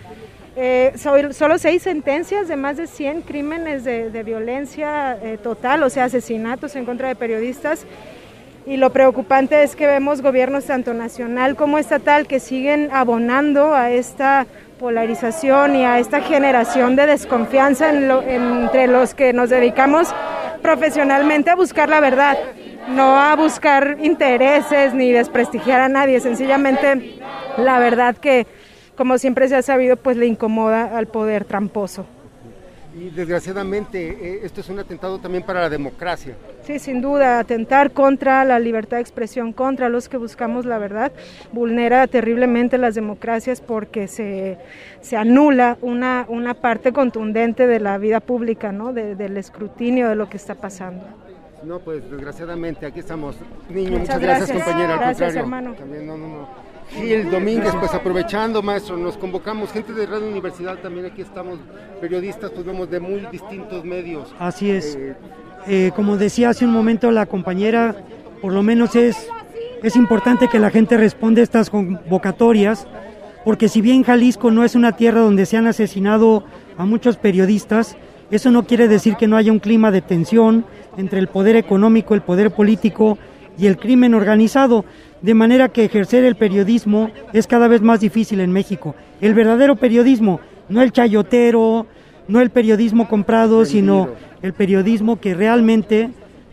[0.56, 5.90] eh, so- solo seis sentencias de más de 100 crímenes de, violencia eh, total, o
[5.90, 7.86] sea, asesinatos en contra de periodistas.
[8.66, 13.90] Y lo preocupante es que vemos gobiernos tanto nacional como estatal que siguen abonando a
[13.90, 14.46] esta
[14.80, 20.14] polarización y a esta generación de desconfianza entre los que nos dedicamos
[20.62, 22.38] profesionalmente a buscar la verdad,
[22.90, 27.20] no a buscar intereses ni desprestigiar a nadie, sencillamente
[27.58, 28.48] la verdad que,
[28.96, 32.06] como siempre se ha sabido, pues le incomoda al poder tramposo.
[32.94, 36.36] Y desgraciadamente eh, esto es un atentado también para la democracia.
[36.64, 41.14] Sí, sin duda, atentar contra la libertad de expresión, contra los que buscamos la verdad,
[41.54, 44.58] vulnera terriblemente las democracias porque se,
[45.00, 48.92] se anula una, una parte contundente de la vida pública, ¿no?
[48.92, 51.06] De- del escrutinio de lo que está pasando.
[51.64, 53.36] No, pues desgraciadamente aquí estamos.
[53.70, 54.64] Niño, Muchas muchas, gracias, gracias.
[54.66, 54.94] compañera.
[54.94, 55.40] Al Gracias, contrario.
[55.42, 55.74] hermano.
[55.76, 56.48] También, no, no, no.
[56.90, 61.58] Gil Domínguez, pues aprovechando, maestro, nos convocamos, gente de Radio Universidad también aquí estamos,
[62.02, 64.34] periodistas, pues vemos de muy distintos medios.
[64.40, 64.96] Así es.
[64.96, 65.16] Eh,
[65.68, 67.96] Eh, como decía hace un momento la compañera,
[68.42, 69.30] por lo menos es,
[69.84, 72.88] es importante que la gente responda a estas convocatorias,
[73.46, 76.44] porque si bien Jalisco no es una tierra donde se han asesinado
[76.78, 77.96] a muchos periodistas,
[78.32, 80.66] eso no quiere decir que no haya un clima de tensión
[80.98, 83.18] entre el poder económico, el poder político
[83.58, 84.86] y el crimen organizado,
[85.22, 88.96] de manera que ejercer el periodismo es cada vez más difícil en México.
[89.20, 91.86] El verdadero periodismo, no el chayotero,
[92.28, 94.10] no el periodismo comprado, sino
[94.42, 96.10] el periodismo que realmente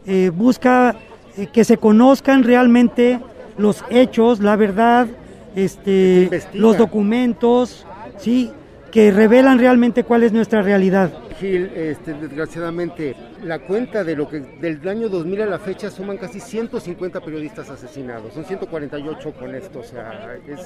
[0.07, 0.97] eh, busca
[1.37, 3.21] eh, que se conozcan realmente
[3.57, 5.07] los hechos, la verdad,
[5.55, 7.87] este, los documentos,
[8.19, 8.51] sí,
[8.91, 11.13] que revelan realmente cuál es nuestra realidad.
[11.39, 16.17] Gil, este, desgraciadamente, la cuenta de lo que del año 2000 a la fecha suman
[16.17, 20.61] casi 150 periodistas asesinados, son 148 con esto, o sea, es...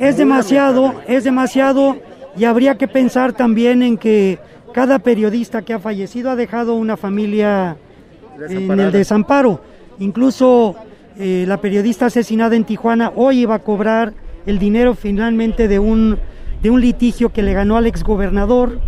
[0.00, 1.16] Es demasiado, lamentable.
[1.16, 1.96] es demasiado
[2.36, 4.38] y habría que pensar también en que
[4.72, 7.76] cada periodista que ha fallecido ha dejado una familia
[8.34, 8.86] en Desamparada.
[8.86, 9.60] el desamparo.
[9.98, 10.76] Incluso
[11.18, 14.12] eh, la periodista asesinada en Tijuana hoy iba a cobrar
[14.44, 16.18] el dinero finalmente de un,
[16.62, 18.80] de un litigio que le ganó al exgobernador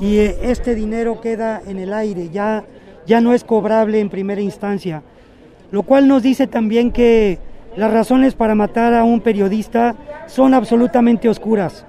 [0.00, 2.64] y eh, este dinero queda en el aire, ya,
[3.06, 5.02] ya no es cobrable en primera instancia,
[5.70, 7.38] lo cual nos dice también que
[7.76, 9.94] las razones para matar a un periodista
[10.26, 11.84] son absolutamente oscuras.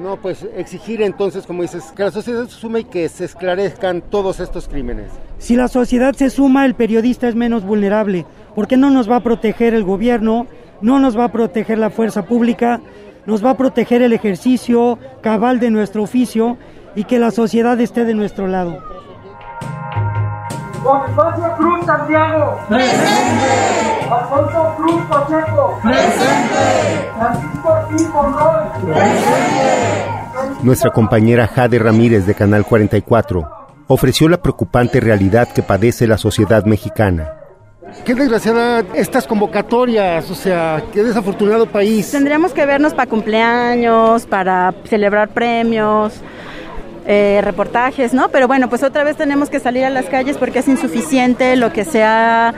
[0.00, 4.00] No, pues exigir entonces, como dices, que la sociedad se sume y que se esclarezcan
[4.00, 5.10] todos estos crímenes.
[5.38, 8.24] Si la sociedad se suma, el periodista es menos vulnerable,
[8.54, 10.46] porque no nos va a proteger el gobierno,
[10.80, 12.80] no nos va a proteger la fuerza pública,
[13.26, 16.56] nos va a proteger el ejercicio cabal de nuestro oficio
[16.94, 18.78] y que la sociedad esté de nuestro lado.
[20.82, 22.58] Bonifacio Cruz Santiago.
[22.68, 24.06] Presente.
[24.10, 25.78] Alfonso Cruz Pacheco.
[25.82, 27.10] Presente.
[27.18, 28.66] Francisco Ortiz Monroy.
[28.84, 30.20] Presente.
[30.62, 36.64] Nuestra compañera Jade Ramírez de Canal 44 ofreció la preocupante realidad que padece la sociedad
[36.64, 37.39] mexicana.
[38.04, 42.10] Qué desgraciada estas convocatorias, o sea, qué desafortunado país.
[42.10, 46.14] Tendríamos que vernos para cumpleaños, para celebrar premios,
[47.06, 48.28] eh, reportajes, ¿no?
[48.28, 51.72] Pero bueno, pues otra vez tenemos que salir a las calles porque es insuficiente lo
[51.72, 52.54] que se ha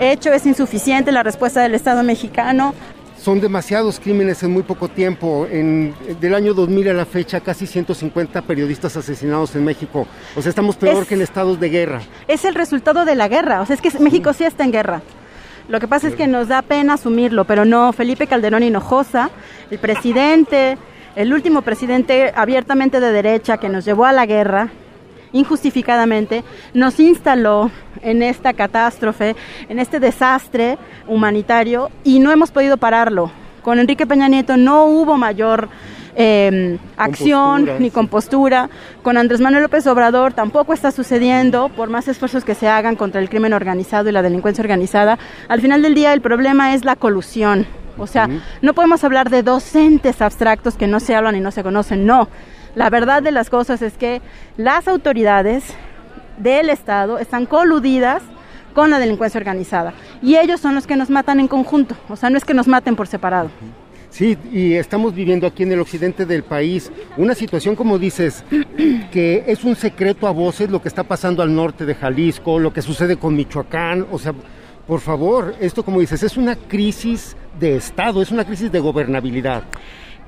[0.00, 2.74] hecho, es insuficiente la respuesta del Estado mexicano.
[3.22, 5.46] Son demasiados crímenes en muy poco tiempo.
[5.48, 10.08] En, del año 2000 a la fecha, casi 150 periodistas asesinados en México.
[10.34, 12.00] O sea, estamos peor Es- que en estados de guerra.
[12.26, 15.02] Es el resultado de la guerra, o sea, es que México sí está en guerra.
[15.68, 19.30] Lo que pasa es que nos da pena asumirlo, pero no, Felipe Calderón Hinojosa,
[19.70, 20.76] el presidente,
[21.14, 24.70] el último presidente abiertamente de derecha que nos llevó a la guerra,
[25.32, 27.70] injustificadamente, nos instaló
[28.02, 29.36] en esta catástrofe,
[29.68, 33.30] en este desastre humanitario y no hemos podido pararlo.
[33.62, 35.68] Con Enrique Peña Nieto no hubo mayor
[36.14, 38.70] eh, acción Compostura, ni compostura.
[39.02, 43.20] Con Andrés Manuel López Obrador tampoco está sucediendo, por más esfuerzos que se hagan contra
[43.20, 45.18] el crimen organizado y la delincuencia organizada.
[45.48, 47.66] Al final del día el problema es la colusión.
[47.98, 48.28] O sea,
[48.62, 52.28] no podemos hablar de docentes abstractos que no se hablan y no se conocen, no.
[52.74, 54.22] La verdad de las cosas es que
[54.56, 55.64] las autoridades
[56.38, 58.22] del Estado están coludidas
[58.74, 59.92] con la delincuencia organizada
[60.22, 62.68] y ellos son los que nos matan en conjunto, o sea, no es que nos
[62.68, 63.50] maten por separado.
[64.08, 68.44] Sí, y estamos viviendo aquí en el occidente del país una situación, como dices,
[69.10, 72.74] que es un secreto a voces lo que está pasando al norte de Jalisco, lo
[72.74, 74.06] que sucede con Michoacán.
[74.10, 74.34] O sea,
[74.86, 79.62] por favor, esto, como dices, es una crisis de Estado, es una crisis de gobernabilidad.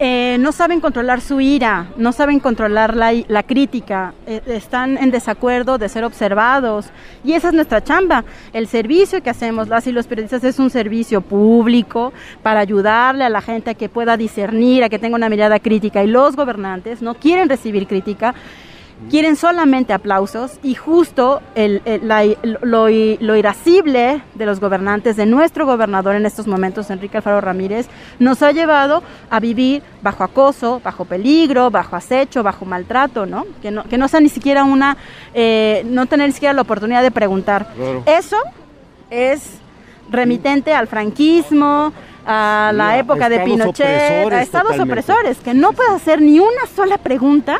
[0.01, 5.13] Eh, no saben controlar su ira, no saben controlar la, la crítica, eh, están en
[5.13, 6.87] desacuerdo de ser observados
[7.23, 8.25] y esa es nuestra chamba.
[8.53, 13.29] El servicio que hacemos las y los periodistas es un servicio público para ayudarle a
[13.29, 17.01] la gente a que pueda discernir, a que tenga una mirada crítica y los gobernantes
[17.01, 18.35] no quieren recibir crítica.
[19.11, 22.25] Quieren solamente aplausos y justo el, el- la-
[22.63, 27.87] lo, lo irascible de los gobernantes, de nuestro gobernador en estos momentos, Enrique Alfaro Ramírez,
[28.19, 33.45] nos ha llevado a vivir bajo acoso, bajo peligro, bajo acecho, bajo maltrato, ¿no?
[33.61, 34.97] Que no, que no sea ni siquiera una,
[35.35, 37.67] eh, no tener ni siquiera la oportunidad de preguntar.
[37.77, 38.03] Claro.
[38.07, 38.37] Eso
[39.11, 39.43] es
[40.11, 41.93] remitente al franquismo,
[42.27, 44.83] a la época de Pinochet, a estados totalmente.
[45.13, 47.59] opresores, que no puede hacer ni una sola pregunta,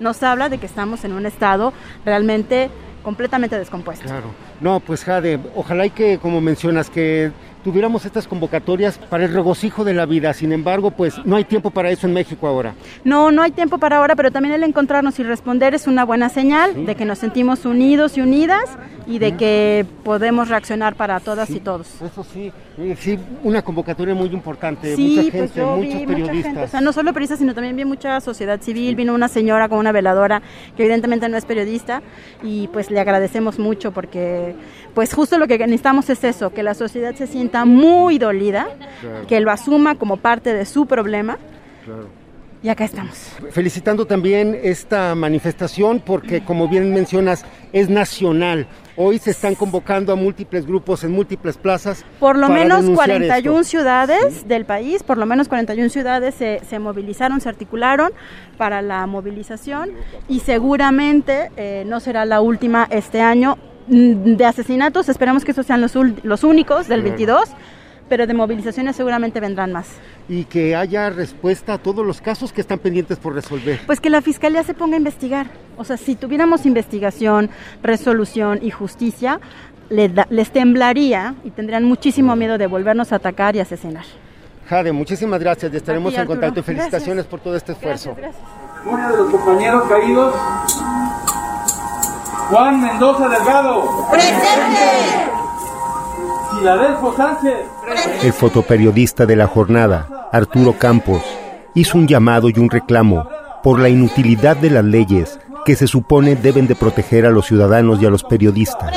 [0.00, 1.72] nos habla de que estamos en un estado
[2.04, 2.70] realmente
[3.02, 4.04] completamente descompuesto.
[4.04, 4.30] Claro.
[4.60, 7.30] No, pues Jade, ojalá y que, como mencionas, que
[7.66, 10.32] tuviéramos estas convocatorias para el regocijo de la vida.
[10.32, 12.74] Sin embargo, pues no hay tiempo para eso en México ahora.
[13.02, 16.28] No, no hay tiempo para ahora, pero también el encontrarnos y responder es una buena
[16.28, 21.50] señal de que nos sentimos unidos y unidas y de que podemos reaccionar para todas
[21.50, 21.88] y todos.
[22.02, 25.94] Eso sí, eh, sí, una convocatoria muy importante, Sí, mucha pues gente, yo muchos vi
[25.94, 26.44] mucha periodistas.
[26.44, 29.68] gente, o sea, no solo periodistas, sino también vi mucha sociedad civil, vino una señora
[29.68, 30.40] con una veladora
[30.76, 32.00] que evidentemente no es periodista
[32.44, 34.54] y pues le agradecemos mucho porque
[34.94, 38.66] pues justo lo que necesitamos es eso, que la sociedad se sienta muy dolida,
[39.00, 39.26] Claro.
[39.26, 41.38] que lo asuma como parte de su problema
[41.84, 42.08] Claro.
[42.62, 43.30] y acá estamos.
[43.50, 48.66] Felicitando también esta manifestación porque, como bien mencionas, es nacional.
[48.98, 52.02] Hoy se están convocando a múltiples grupos en múltiples plazas.
[52.18, 53.70] Por lo menos denunciar 41 esto.
[53.70, 58.10] ciudades del país, por lo menos 41 ciudades se, se movilizaron, se articularon
[58.56, 59.90] para la movilización
[60.28, 65.08] y seguramente eh, no será la última este año de asesinatos.
[65.08, 67.16] Esperamos que estos sean los, los únicos del Claro.
[67.16, 67.48] 22,
[68.08, 69.88] pero de movilizaciones seguramente vendrán más.
[70.28, 73.80] Y que haya respuesta a todos los casos que están pendientes por resolver.
[73.86, 75.46] Pues que la fiscalía se ponga a investigar.
[75.76, 77.50] O sea, si tuviéramos investigación,
[77.82, 79.40] resolución y justicia,
[79.90, 84.04] le da- les temblaría y tendrían muchísimo miedo de volvernos a atacar y asesinar.
[84.68, 86.58] Jade, muchísimas gracias y estaremos ti, en contacto.
[86.58, 88.16] y Felicitaciones por todo este esfuerzo.
[88.84, 90.34] Uno de los compañeros caídos.
[92.48, 94.06] Juan Mendoza Delgado.
[94.08, 94.46] ¡Presente!
[96.52, 97.56] Filadelfo Sánchez.
[98.22, 101.22] El fotoperiodista de la jornada, Arturo Campos,
[101.74, 103.28] hizo un llamado y un reclamo
[103.64, 108.00] por la inutilidad de las leyes que se supone deben de proteger a los ciudadanos
[108.00, 108.96] y a los periodistas.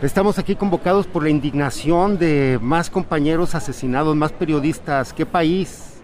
[0.00, 5.12] Estamos aquí convocados por la indignación de más compañeros asesinados, más periodistas.
[5.12, 6.00] ¿Qué país?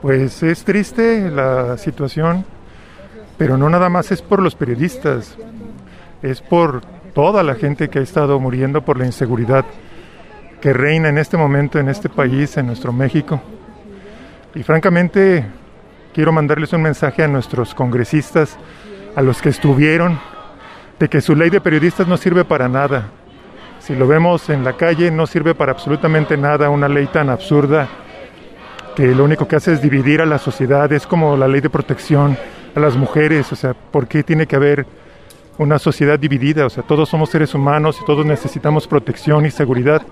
[0.00, 2.46] Pues es triste la situación,
[3.40, 5.34] pero no nada más es por los periodistas,
[6.20, 6.82] es por
[7.14, 9.64] toda la gente que ha estado muriendo por la inseguridad
[10.60, 13.40] que reina en este momento en este país, en nuestro México.
[14.54, 15.46] Y francamente
[16.12, 18.58] quiero mandarles un mensaje a nuestros congresistas,
[19.16, 20.20] a los que estuvieron,
[20.98, 23.08] de que su ley de periodistas no sirve para nada.
[23.78, 27.88] Si lo vemos en la calle, no sirve para absolutamente nada una ley tan absurda
[28.94, 31.70] que lo único que hace es dividir a la sociedad, es como la ley de
[31.70, 32.36] protección
[32.74, 34.86] a las mujeres, o sea, ¿por qué tiene que haber
[35.58, 36.66] una sociedad dividida?
[36.66, 40.02] O sea, todos somos seres humanos y todos necesitamos protección y seguridad.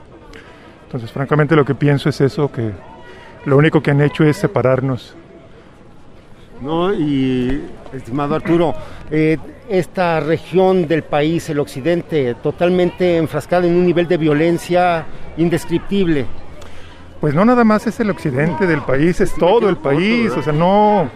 [0.85, 2.73] Entonces, francamente lo que pienso es eso, que
[3.45, 5.15] lo único que han hecho es separarnos.
[6.61, 8.75] No, y estimado Arturo,
[9.11, 9.39] eh,
[9.69, 15.07] esta región del país, el occidente, totalmente enfrascada en un nivel de violencia
[15.37, 16.27] indescriptible.
[17.21, 20.53] Pues no nada más es el occidente del país, es todo el país, o sea,
[20.53, 21.09] no...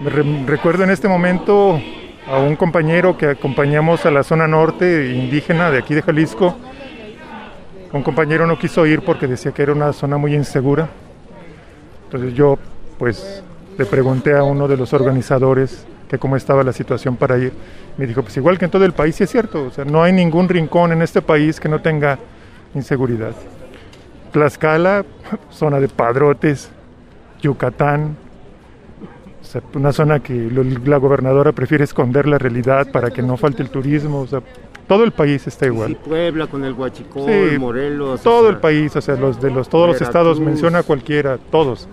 [0.00, 1.80] recuerdo en este momento
[2.26, 6.56] a un compañero que acompañamos a la zona norte indígena de aquí de Jalisco.
[7.92, 10.88] Un compañero no quiso ir porque decía que era una zona muy insegura.
[12.04, 12.58] Entonces yo,
[12.98, 13.42] pues,
[13.76, 17.52] le pregunté a uno de los organizadores que cómo estaba la situación para ir.
[17.96, 20.02] Me dijo, pues igual que en todo el país, y es cierto, o sea, no
[20.02, 22.18] hay ningún rincón en este país que no tenga
[22.74, 23.32] inseguridad.
[24.32, 25.04] Tlaxcala,
[25.50, 26.70] zona de padrotes,
[27.40, 28.16] Yucatán,
[29.74, 30.50] una zona que
[30.84, 34.42] la gobernadora prefiere esconder la realidad para que no falte el turismo, o sea,
[34.86, 35.96] todo el país está igual.
[35.96, 38.22] Puebla con el Huachicol, Morelos.
[38.22, 41.88] Todo el país, o sea, los de los todos los estados menciona cualquiera, todos.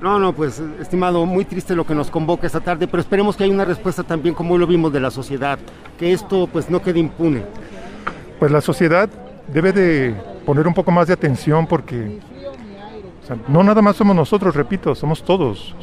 [0.00, 3.44] No, no, pues estimado, muy triste lo que nos convoca esta tarde, pero esperemos que
[3.44, 5.58] haya una respuesta también como lo vimos de la sociedad,
[5.98, 7.42] que esto pues no quede impune.
[8.38, 9.08] Pues la sociedad
[9.52, 12.18] debe de poner un poco más de atención porque
[13.48, 15.74] no nada más somos nosotros, repito, somos todos.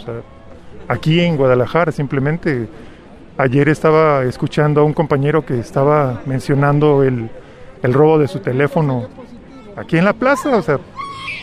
[0.88, 2.68] aquí en Guadalajara simplemente
[3.38, 7.30] ayer estaba escuchando a un compañero que estaba mencionando el,
[7.82, 9.08] el robo de su teléfono
[9.76, 10.80] aquí en la plaza, o sea,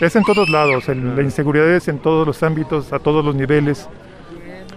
[0.00, 3.88] es en todos lados, la inseguridad es en todos los ámbitos, a todos los niveles.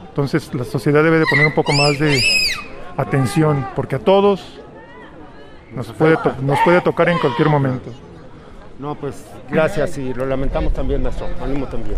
[0.09, 2.21] Entonces la sociedad debe de poner un poco más de
[2.97, 4.59] atención, porque a todos
[5.75, 7.91] nos puede, nos puede tocar en cualquier momento.
[8.81, 9.13] No, pues
[9.47, 11.97] gracias y lo lamentamos también, nuestro ánimo también.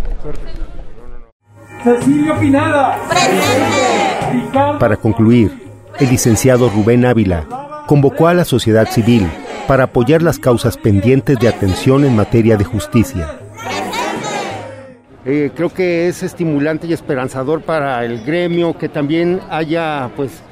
[1.82, 3.00] Cecilio Pinada.
[4.82, 5.64] Para concluir,
[5.98, 7.48] el licenciado Rubén Ávila
[7.88, 9.30] convocó a la sociedad civil
[9.66, 13.40] para apoyar las causas pendientes de atención en materia de justicia.
[15.24, 20.44] Eh, creo que es estimulante y esperanzador para el gremio que también haya pues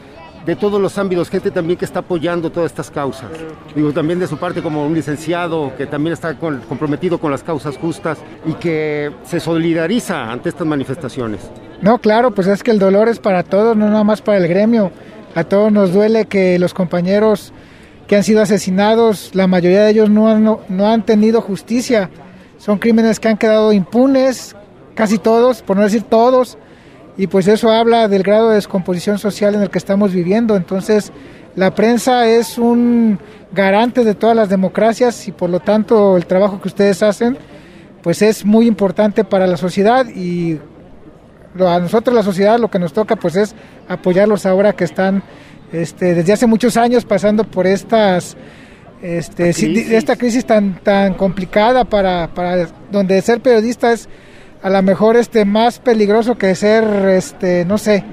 [0.46, 3.30] de todos los ámbitos, gente también que está apoyando todas estas causas.
[3.76, 7.78] Digo, también de su parte como un licenciado que también está comprometido con las causas
[7.78, 11.42] justas y que se solidariza ante estas manifestaciones.
[11.82, 14.48] No, claro, pues es que el dolor es para todos, no nada más para el
[14.48, 14.92] gremio.
[15.36, 17.54] A todos nos duele que los compañeros
[18.08, 22.10] que han sido asesinados, la mayoría de ellos no han, tenido justicia.
[22.58, 24.56] Son crímenes que han quedado impunes,
[24.96, 26.58] casi todos, por no decir todos
[27.22, 30.56] y pues eso habla del grado de descomposición social en el que estamos viviendo.
[30.56, 31.12] Entonces,
[31.56, 33.20] la prensa es un
[33.54, 37.38] garante de todas las democracias y por lo tanto el trabajo que ustedes hacen
[38.02, 40.58] pues es muy importante para la sociedad y
[41.60, 43.54] a nosotros la sociedad lo que nos toca pues es
[43.88, 45.22] apoyarlos ahora que están
[45.72, 48.36] este, desde hace muchos años pasando por estas
[49.04, 49.50] este,
[49.96, 54.10] esta crisis tan tan complicada para, para donde ser periodista es
[54.62, 58.04] a lo mejor este más peligroso que ser este no sé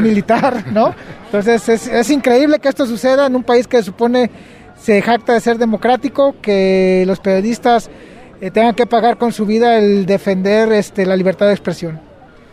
[0.00, 0.94] militar, ¿no?
[1.26, 4.30] Entonces es, es, increíble que esto suceda en un país que supone
[4.80, 7.90] se jacta de ser democrático, que los periodistas
[8.40, 12.00] eh, tengan que pagar con su vida el defender este la libertad de expresión.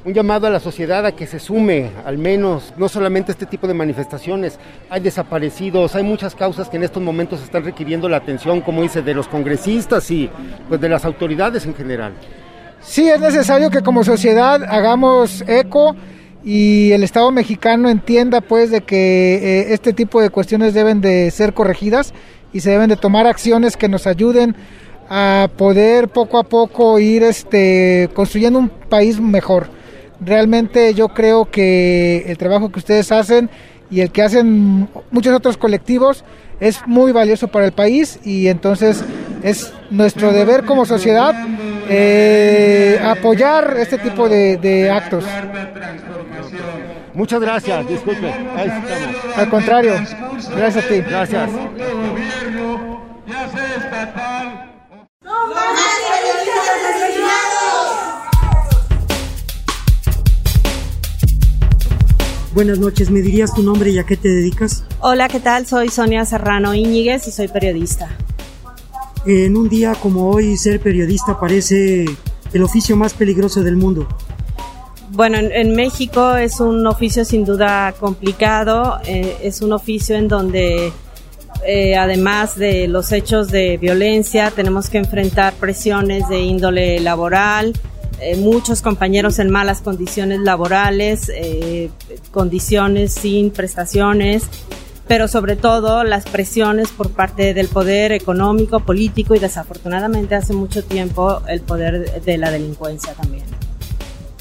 [0.03, 3.67] Un llamado a la sociedad a que se sume, al menos, no solamente este tipo
[3.67, 4.57] de manifestaciones.
[4.89, 9.03] Hay desaparecidos, hay muchas causas que en estos momentos están requiriendo la atención, como dice,
[9.03, 10.27] de los congresistas y
[10.67, 12.13] pues de las autoridades en general.
[12.81, 15.95] Sí, es necesario que como sociedad hagamos eco
[16.43, 21.29] y el Estado mexicano entienda pues de que eh, este tipo de cuestiones deben de
[21.31, 22.13] ser corregidas
[22.51, 24.55] y se deben de tomar acciones que nos ayuden
[25.09, 29.69] a poder poco a poco ir este construyendo un país mejor.
[30.19, 33.49] Realmente yo creo que el trabajo que ustedes hacen
[33.91, 36.23] y el que hacen muchos otros colectivos
[36.59, 39.03] es muy valioso para el país y entonces
[39.43, 41.35] es nuestro deber como sociedad
[41.93, 45.25] eh, apoyar este tipo de, de actos.
[47.13, 48.27] Muchas gracias, disculpe.
[48.27, 49.37] Ahí estamos.
[49.37, 49.93] Al contrario,
[50.55, 51.01] gracias a ti.
[51.01, 51.49] Gracias.
[62.53, 64.83] Buenas noches, ¿me dirías tu nombre y a qué te dedicas?
[64.99, 65.65] Hola, ¿qué tal?
[65.65, 68.09] Soy Sonia Serrano Íñiguez y soy periodista.
[69.25, 72.05] En un día como hoy, ser periodista parece
[72.53, 74.07] el oficio más peligroso del mundo.
[75.13, 80.93] Bueno, en, México es un oficio sin duda complicado, eh, es un oficio en donde
[81.67, 87.73] eh, además de los hechos de violencia tenemos que enfrentar presiones de índole laboral,
[88.21, 91.29] eh, muchos compañeros en malas condiciones laborales,
[92.31, 94.43] condiciones sin prestaciones,
[95.07, 100.83] pero sobre todo las presiones por parte del poder económico, político y desafortunadamente hace mucho
[100.83, 103.43] tiempo el poder de la delincuencia también.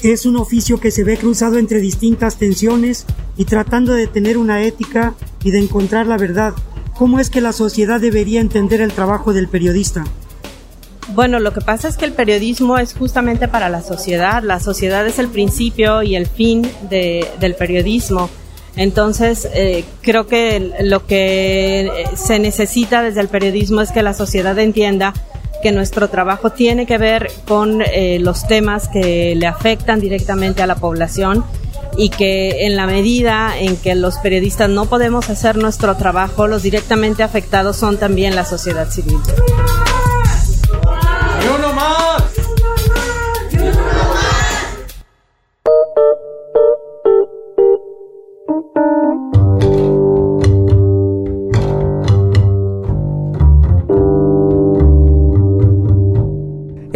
[0.01, 3.05] Es un oficio que se ve cruzado entre distintas tensiones
[3.37, 6.53] y tratando de tener una ética y de encontrar la verdad.
[6.95, 10.03] ¿Cómo es que la sociedad debería entender el trabajo del periodista?
[11.13, 14.43] Bueno, lo que pasa es que el periodismo es justamente para la sociedad.
[14.43, 18.29] La sociedad es el principio y el fin de, del periodismo.
[18.75, 24.57] Entonces, eh, creo que lo que se necesita desde el periodismo es que la sociedad
[24.59, 25.13] entienda
[25.61, 30.67] que nuestro trabajo tiene que ver con eh, los temas que le afectan directamente a
[30.67, 31.45] la población
[31.97, 36.63] y que en la medida en que los periodistas no podemos hacer nuestro trabajo, los
[36.63, 39.19] directamente afectados son también la sociedad civil.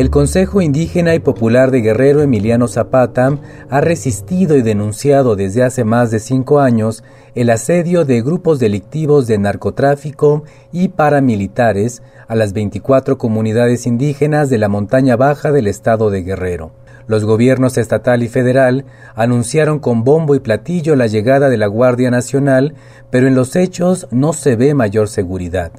[0.05, 3.39] El Consejo Indígena y Popular de Guerrero Emiliano Zapata
[3.71, 7.03] ha resistido y denunciado desde hace más de cinco años
[7.33, 14.59] el asedio de grupos delictivos de narcotráfico y paramilitares a las 24 comunidades indígenas de
[14.59, 16.69] la montaña baja del estado de Guerrero.
[17.07, 18.85] Los gobiernos estatal y federal
[19.15, 22.75] anunciaron con bombo y platillo la llegada de la Guardia Nacional,
[23.09, 25.71] pero en los hechos no se ve mayor seguridad.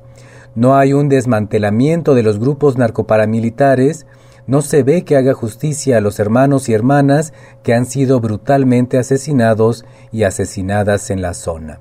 [0.56, 4.06] No hay un desmantelamiento de los grupos narcoparamilitares,
[4.46, 8.96] no se ve que haga justicia a los hermanos y hermanas que han sido brutalmente
[8.96, 11.80] asesinados y asesinadas en la zona.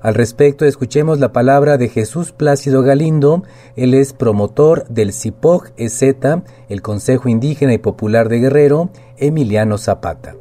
[0.00, 3.42] Al respecto, escuchemos la palabra de Jesús Plácido Galindo,
[3.76, 6.02] él es promotor del CIPOG EZ,
[6.70, 8.88] el Consejo Indígena y Popular de Guerrero,
[9.18, 10.34] Emiliano Zapata.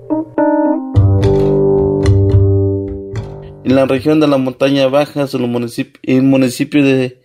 [3.65, 7.20] En la región de la montaña baja, en el municipio de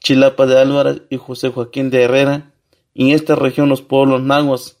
[0.00, 2.52] Chilapa de Álvarez y José Joaquín de Herrera.
[2.94, 4.78] En esta región los pueblos nahuas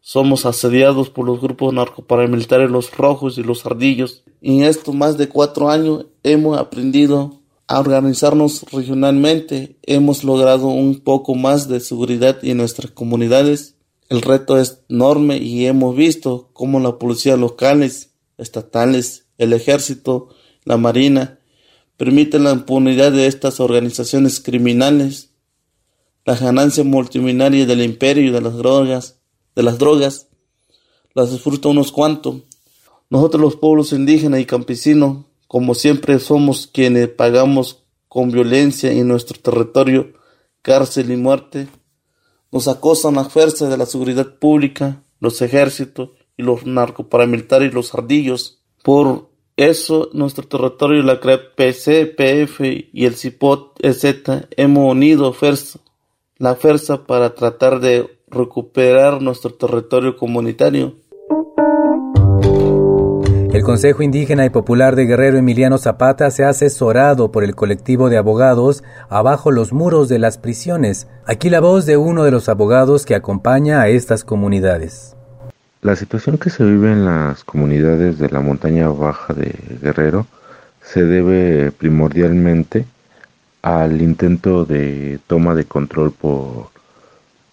[0.00, 4.22] somos asediados por los grupos narcoparamilitares Los Rojos y Los Ardillos.
[4.40, 9.76] En estos más de cuatro años hemos aprendido a organizarnos regionalmente.
[9.82, 13.76] Hemos logrado un poco más de seguridad en nuestras comunidades.
[14.08, 20.30] El reto es enorme y hemos visto cómo la policía locales, estatales, el ejército,
[20.64, 21.39] la marina,
[22.00, 25.34] permiten la impunidad de estas organizaciones criminales,
[26.24, 29.20] la ganancia multimillonaria del imperio de las drogas,
[29.54, 30.28] de las drogas,
[31.12, 32.36] las disfruta unos cuantos.
[33.10, 39.38] Nosotros los pueblos indígenas y campesinos, como siempre somos quienes pagamos con violencia en nuestro
[39.38, 40.14] territorio
[40.62, 41.68] cárcel y muerte,
[42.50, 47.92] nos acosan las fuerzas de la seguridad pública, los ejércitos y los narcoparamilitares y los
[47.92, 49.29] ardillos por
[49.68, 55.80] eso, nuestro territorio, la CREP, PC, PF y el CIPOT, etc., hemos unido fuerza,
[56.38, 60.94] la fuerza para tratar de recuperar nuestro territorio comunitario.
[63.52, 68.08] El Consejo Indígena y Popular de Guerrero Emiliano Zapata se ha asesorado por el colectivo
[68.08, 71.08] de abogados abajo los muros de las prisiones.
[71.26, 75.16] Aquí la voz de uno de los abogados que acompaña a estas comunidades.
[75.82, 80.26] La situación que se vive en las comunidades de la montaña baja de Guerrero
[80.82, 82.84] se debe primordialmente
[83.62, 86.68] al intento de toma de control por,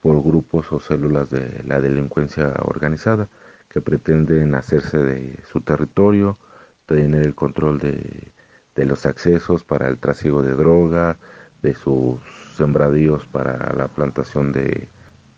[0.01, 3.29] por grupos o células de la delincuencia organizada
[3.69, 6.37] que pretenden hacerse de su territorio,
[6.85, 8.27] tener el control de,
[8.75, 11.15] de los accesos para el trasiego de droga,
[11.61, 12.19] de sus
[12.57, 14.89] sembradíos para la plantación de,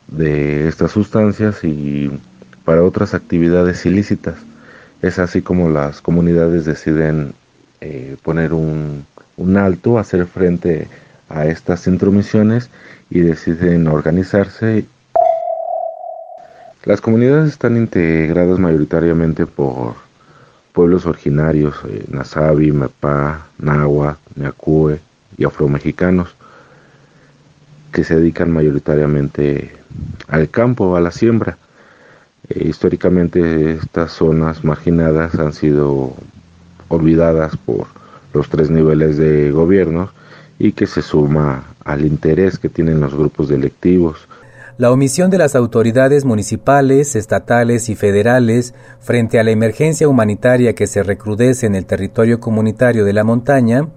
[0.07, 2.11] de estas sustancias y
[2.69, 4.35] para otras actividades ilícitas.
[5.01, 7.33] Es así como las comunidades deciden
[7.81, 9.07] eh, poner un,
[9.37, 10.87] un alto, hacer frente
[11.29, 12.69] a estas intromisiones
[13.09, 14.85] y deciden organizarse
[16.85, 19.95] Las comunidades están integradas mayoritariamente por
[20.71, 24.99] pueblos originarios, eh, Nasabi, Mapá, Nahua, Ñacue
[25.39, 26.35] y afromexicanos,
[27.91, 29.71] que se dedican mayoritariamente
[30.27, 31.57] al campo, a la siembra.
[32.49, 36.13] Eh, históricamente estas zonas marginadas han sido
[36.87, 37.87] olvidadas por
[38.33, 40.09] los tres niveles de gobierno
[40.57, 44.27] y que se suma al interés que tienen los grupos delictivos.
[44.77, 50.87] La omisión de las autoridades municipales, estatales y federales frente a la emergencia humanitaria que
[50.87, 53.89] se recrudece en el territorio comunitario de la montaña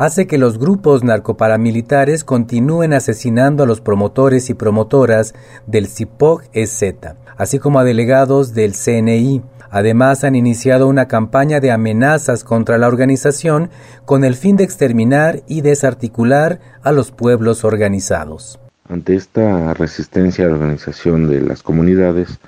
[0.00, 5.34] hace que los grupos narcoparamilitares continúen asesinando a los promotores y promotoras
[5.66, 9.42] del CIPOG-EZ, así como a delegados del CNI.
[9.68, 13.68] Además, han iniciado una campaña de amenazas contra la organización
[14.06, 18.58] con el fin de exterminar y desarticular a los pueblos organizados.
[18.88, 22.40] Ante esta resistencia a la organización de las comunidades,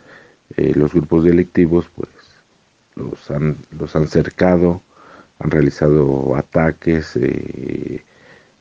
[0.57, 2.09] eh, los grupos delictivos pues
[2.97, 4.81] los han, los han cercado,
[5.43, 8.03] han realizado ataques, eh,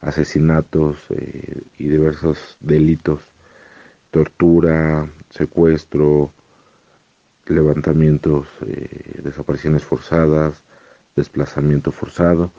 [0.02, 3.20] asesinatos eh, y diversos delitos,
[4.10, 6.32] tortura, secuestro,
[7.46, 8.48] levantamientos,
[9.24, 10.62] desapariciones forzadas,
[11.16, 12.52] desplazamiento forzado.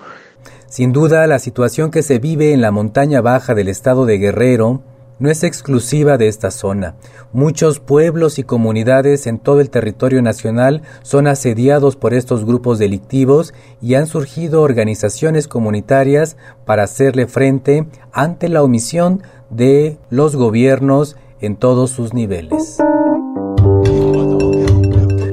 [0.69, 4.83] Sin duda, la situación que se vive en la montaña baja del estado de Guerrero
[5.19, 6.97] no es exclusiva de esta zona.
[7.33, 13.55] Muchos pueblos y comunidades en todo el territorio nacional son asediados por estos grupos delictivos
[13.81, 21.57] y han surgido organizaciones comunitarias para hacerle frente ante la omisión de los gobiernos en
[21.57, 22.79] todos sus niveles.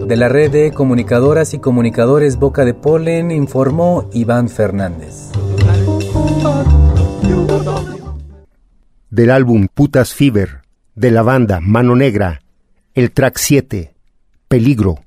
[0.08, 5.30] De la red de comunicadoras y comunicadores Boca de Polen informó Iván Fernández
[9.10, 10.62] del álbum Putas Fever
[10.95, 12.41] de la banda Mano Negra,
[12.93, 13.93] el track 7,
[14.47, 15.03] Peligro.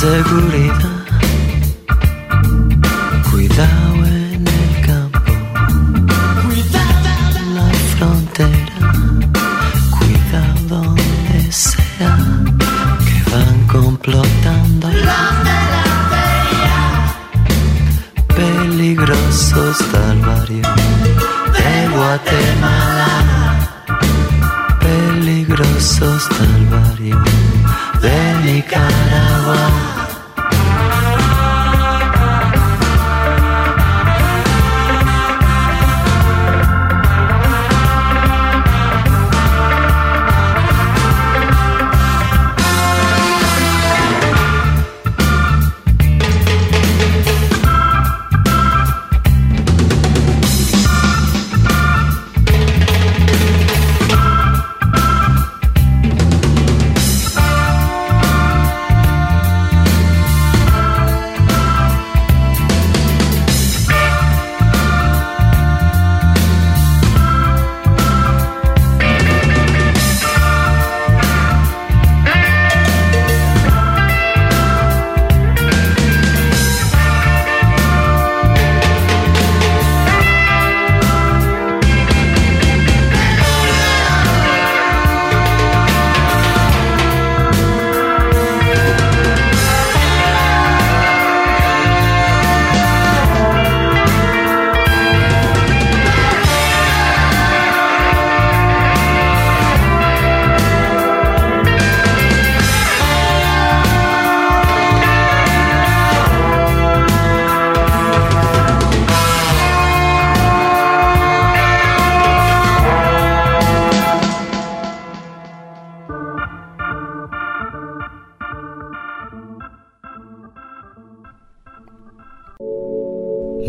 [0.00, 1.09] 在故里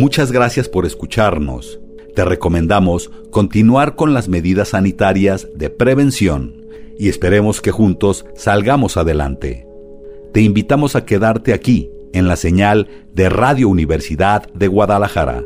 [0.01, 1.79] Muchas gracias por escucharnos.
[2.15, 6.65] Te recomendamos continuar con las medidas sanitarias de prevención
[6.97, 9.67] y esperemos que juntos salgamos adelante.
[10.33, 15.43] Te invitamos a quedarte aquí, en la señal de Radio Universidad de Guadalajara.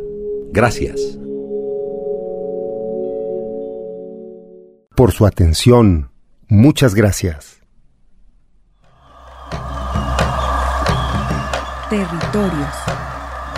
[0.53, 1.19] Gracias.
[4.95, 6.11] Por su atención,
[6.47, 7.59] muchas gracias.
[11.89, 12.73] Territorios,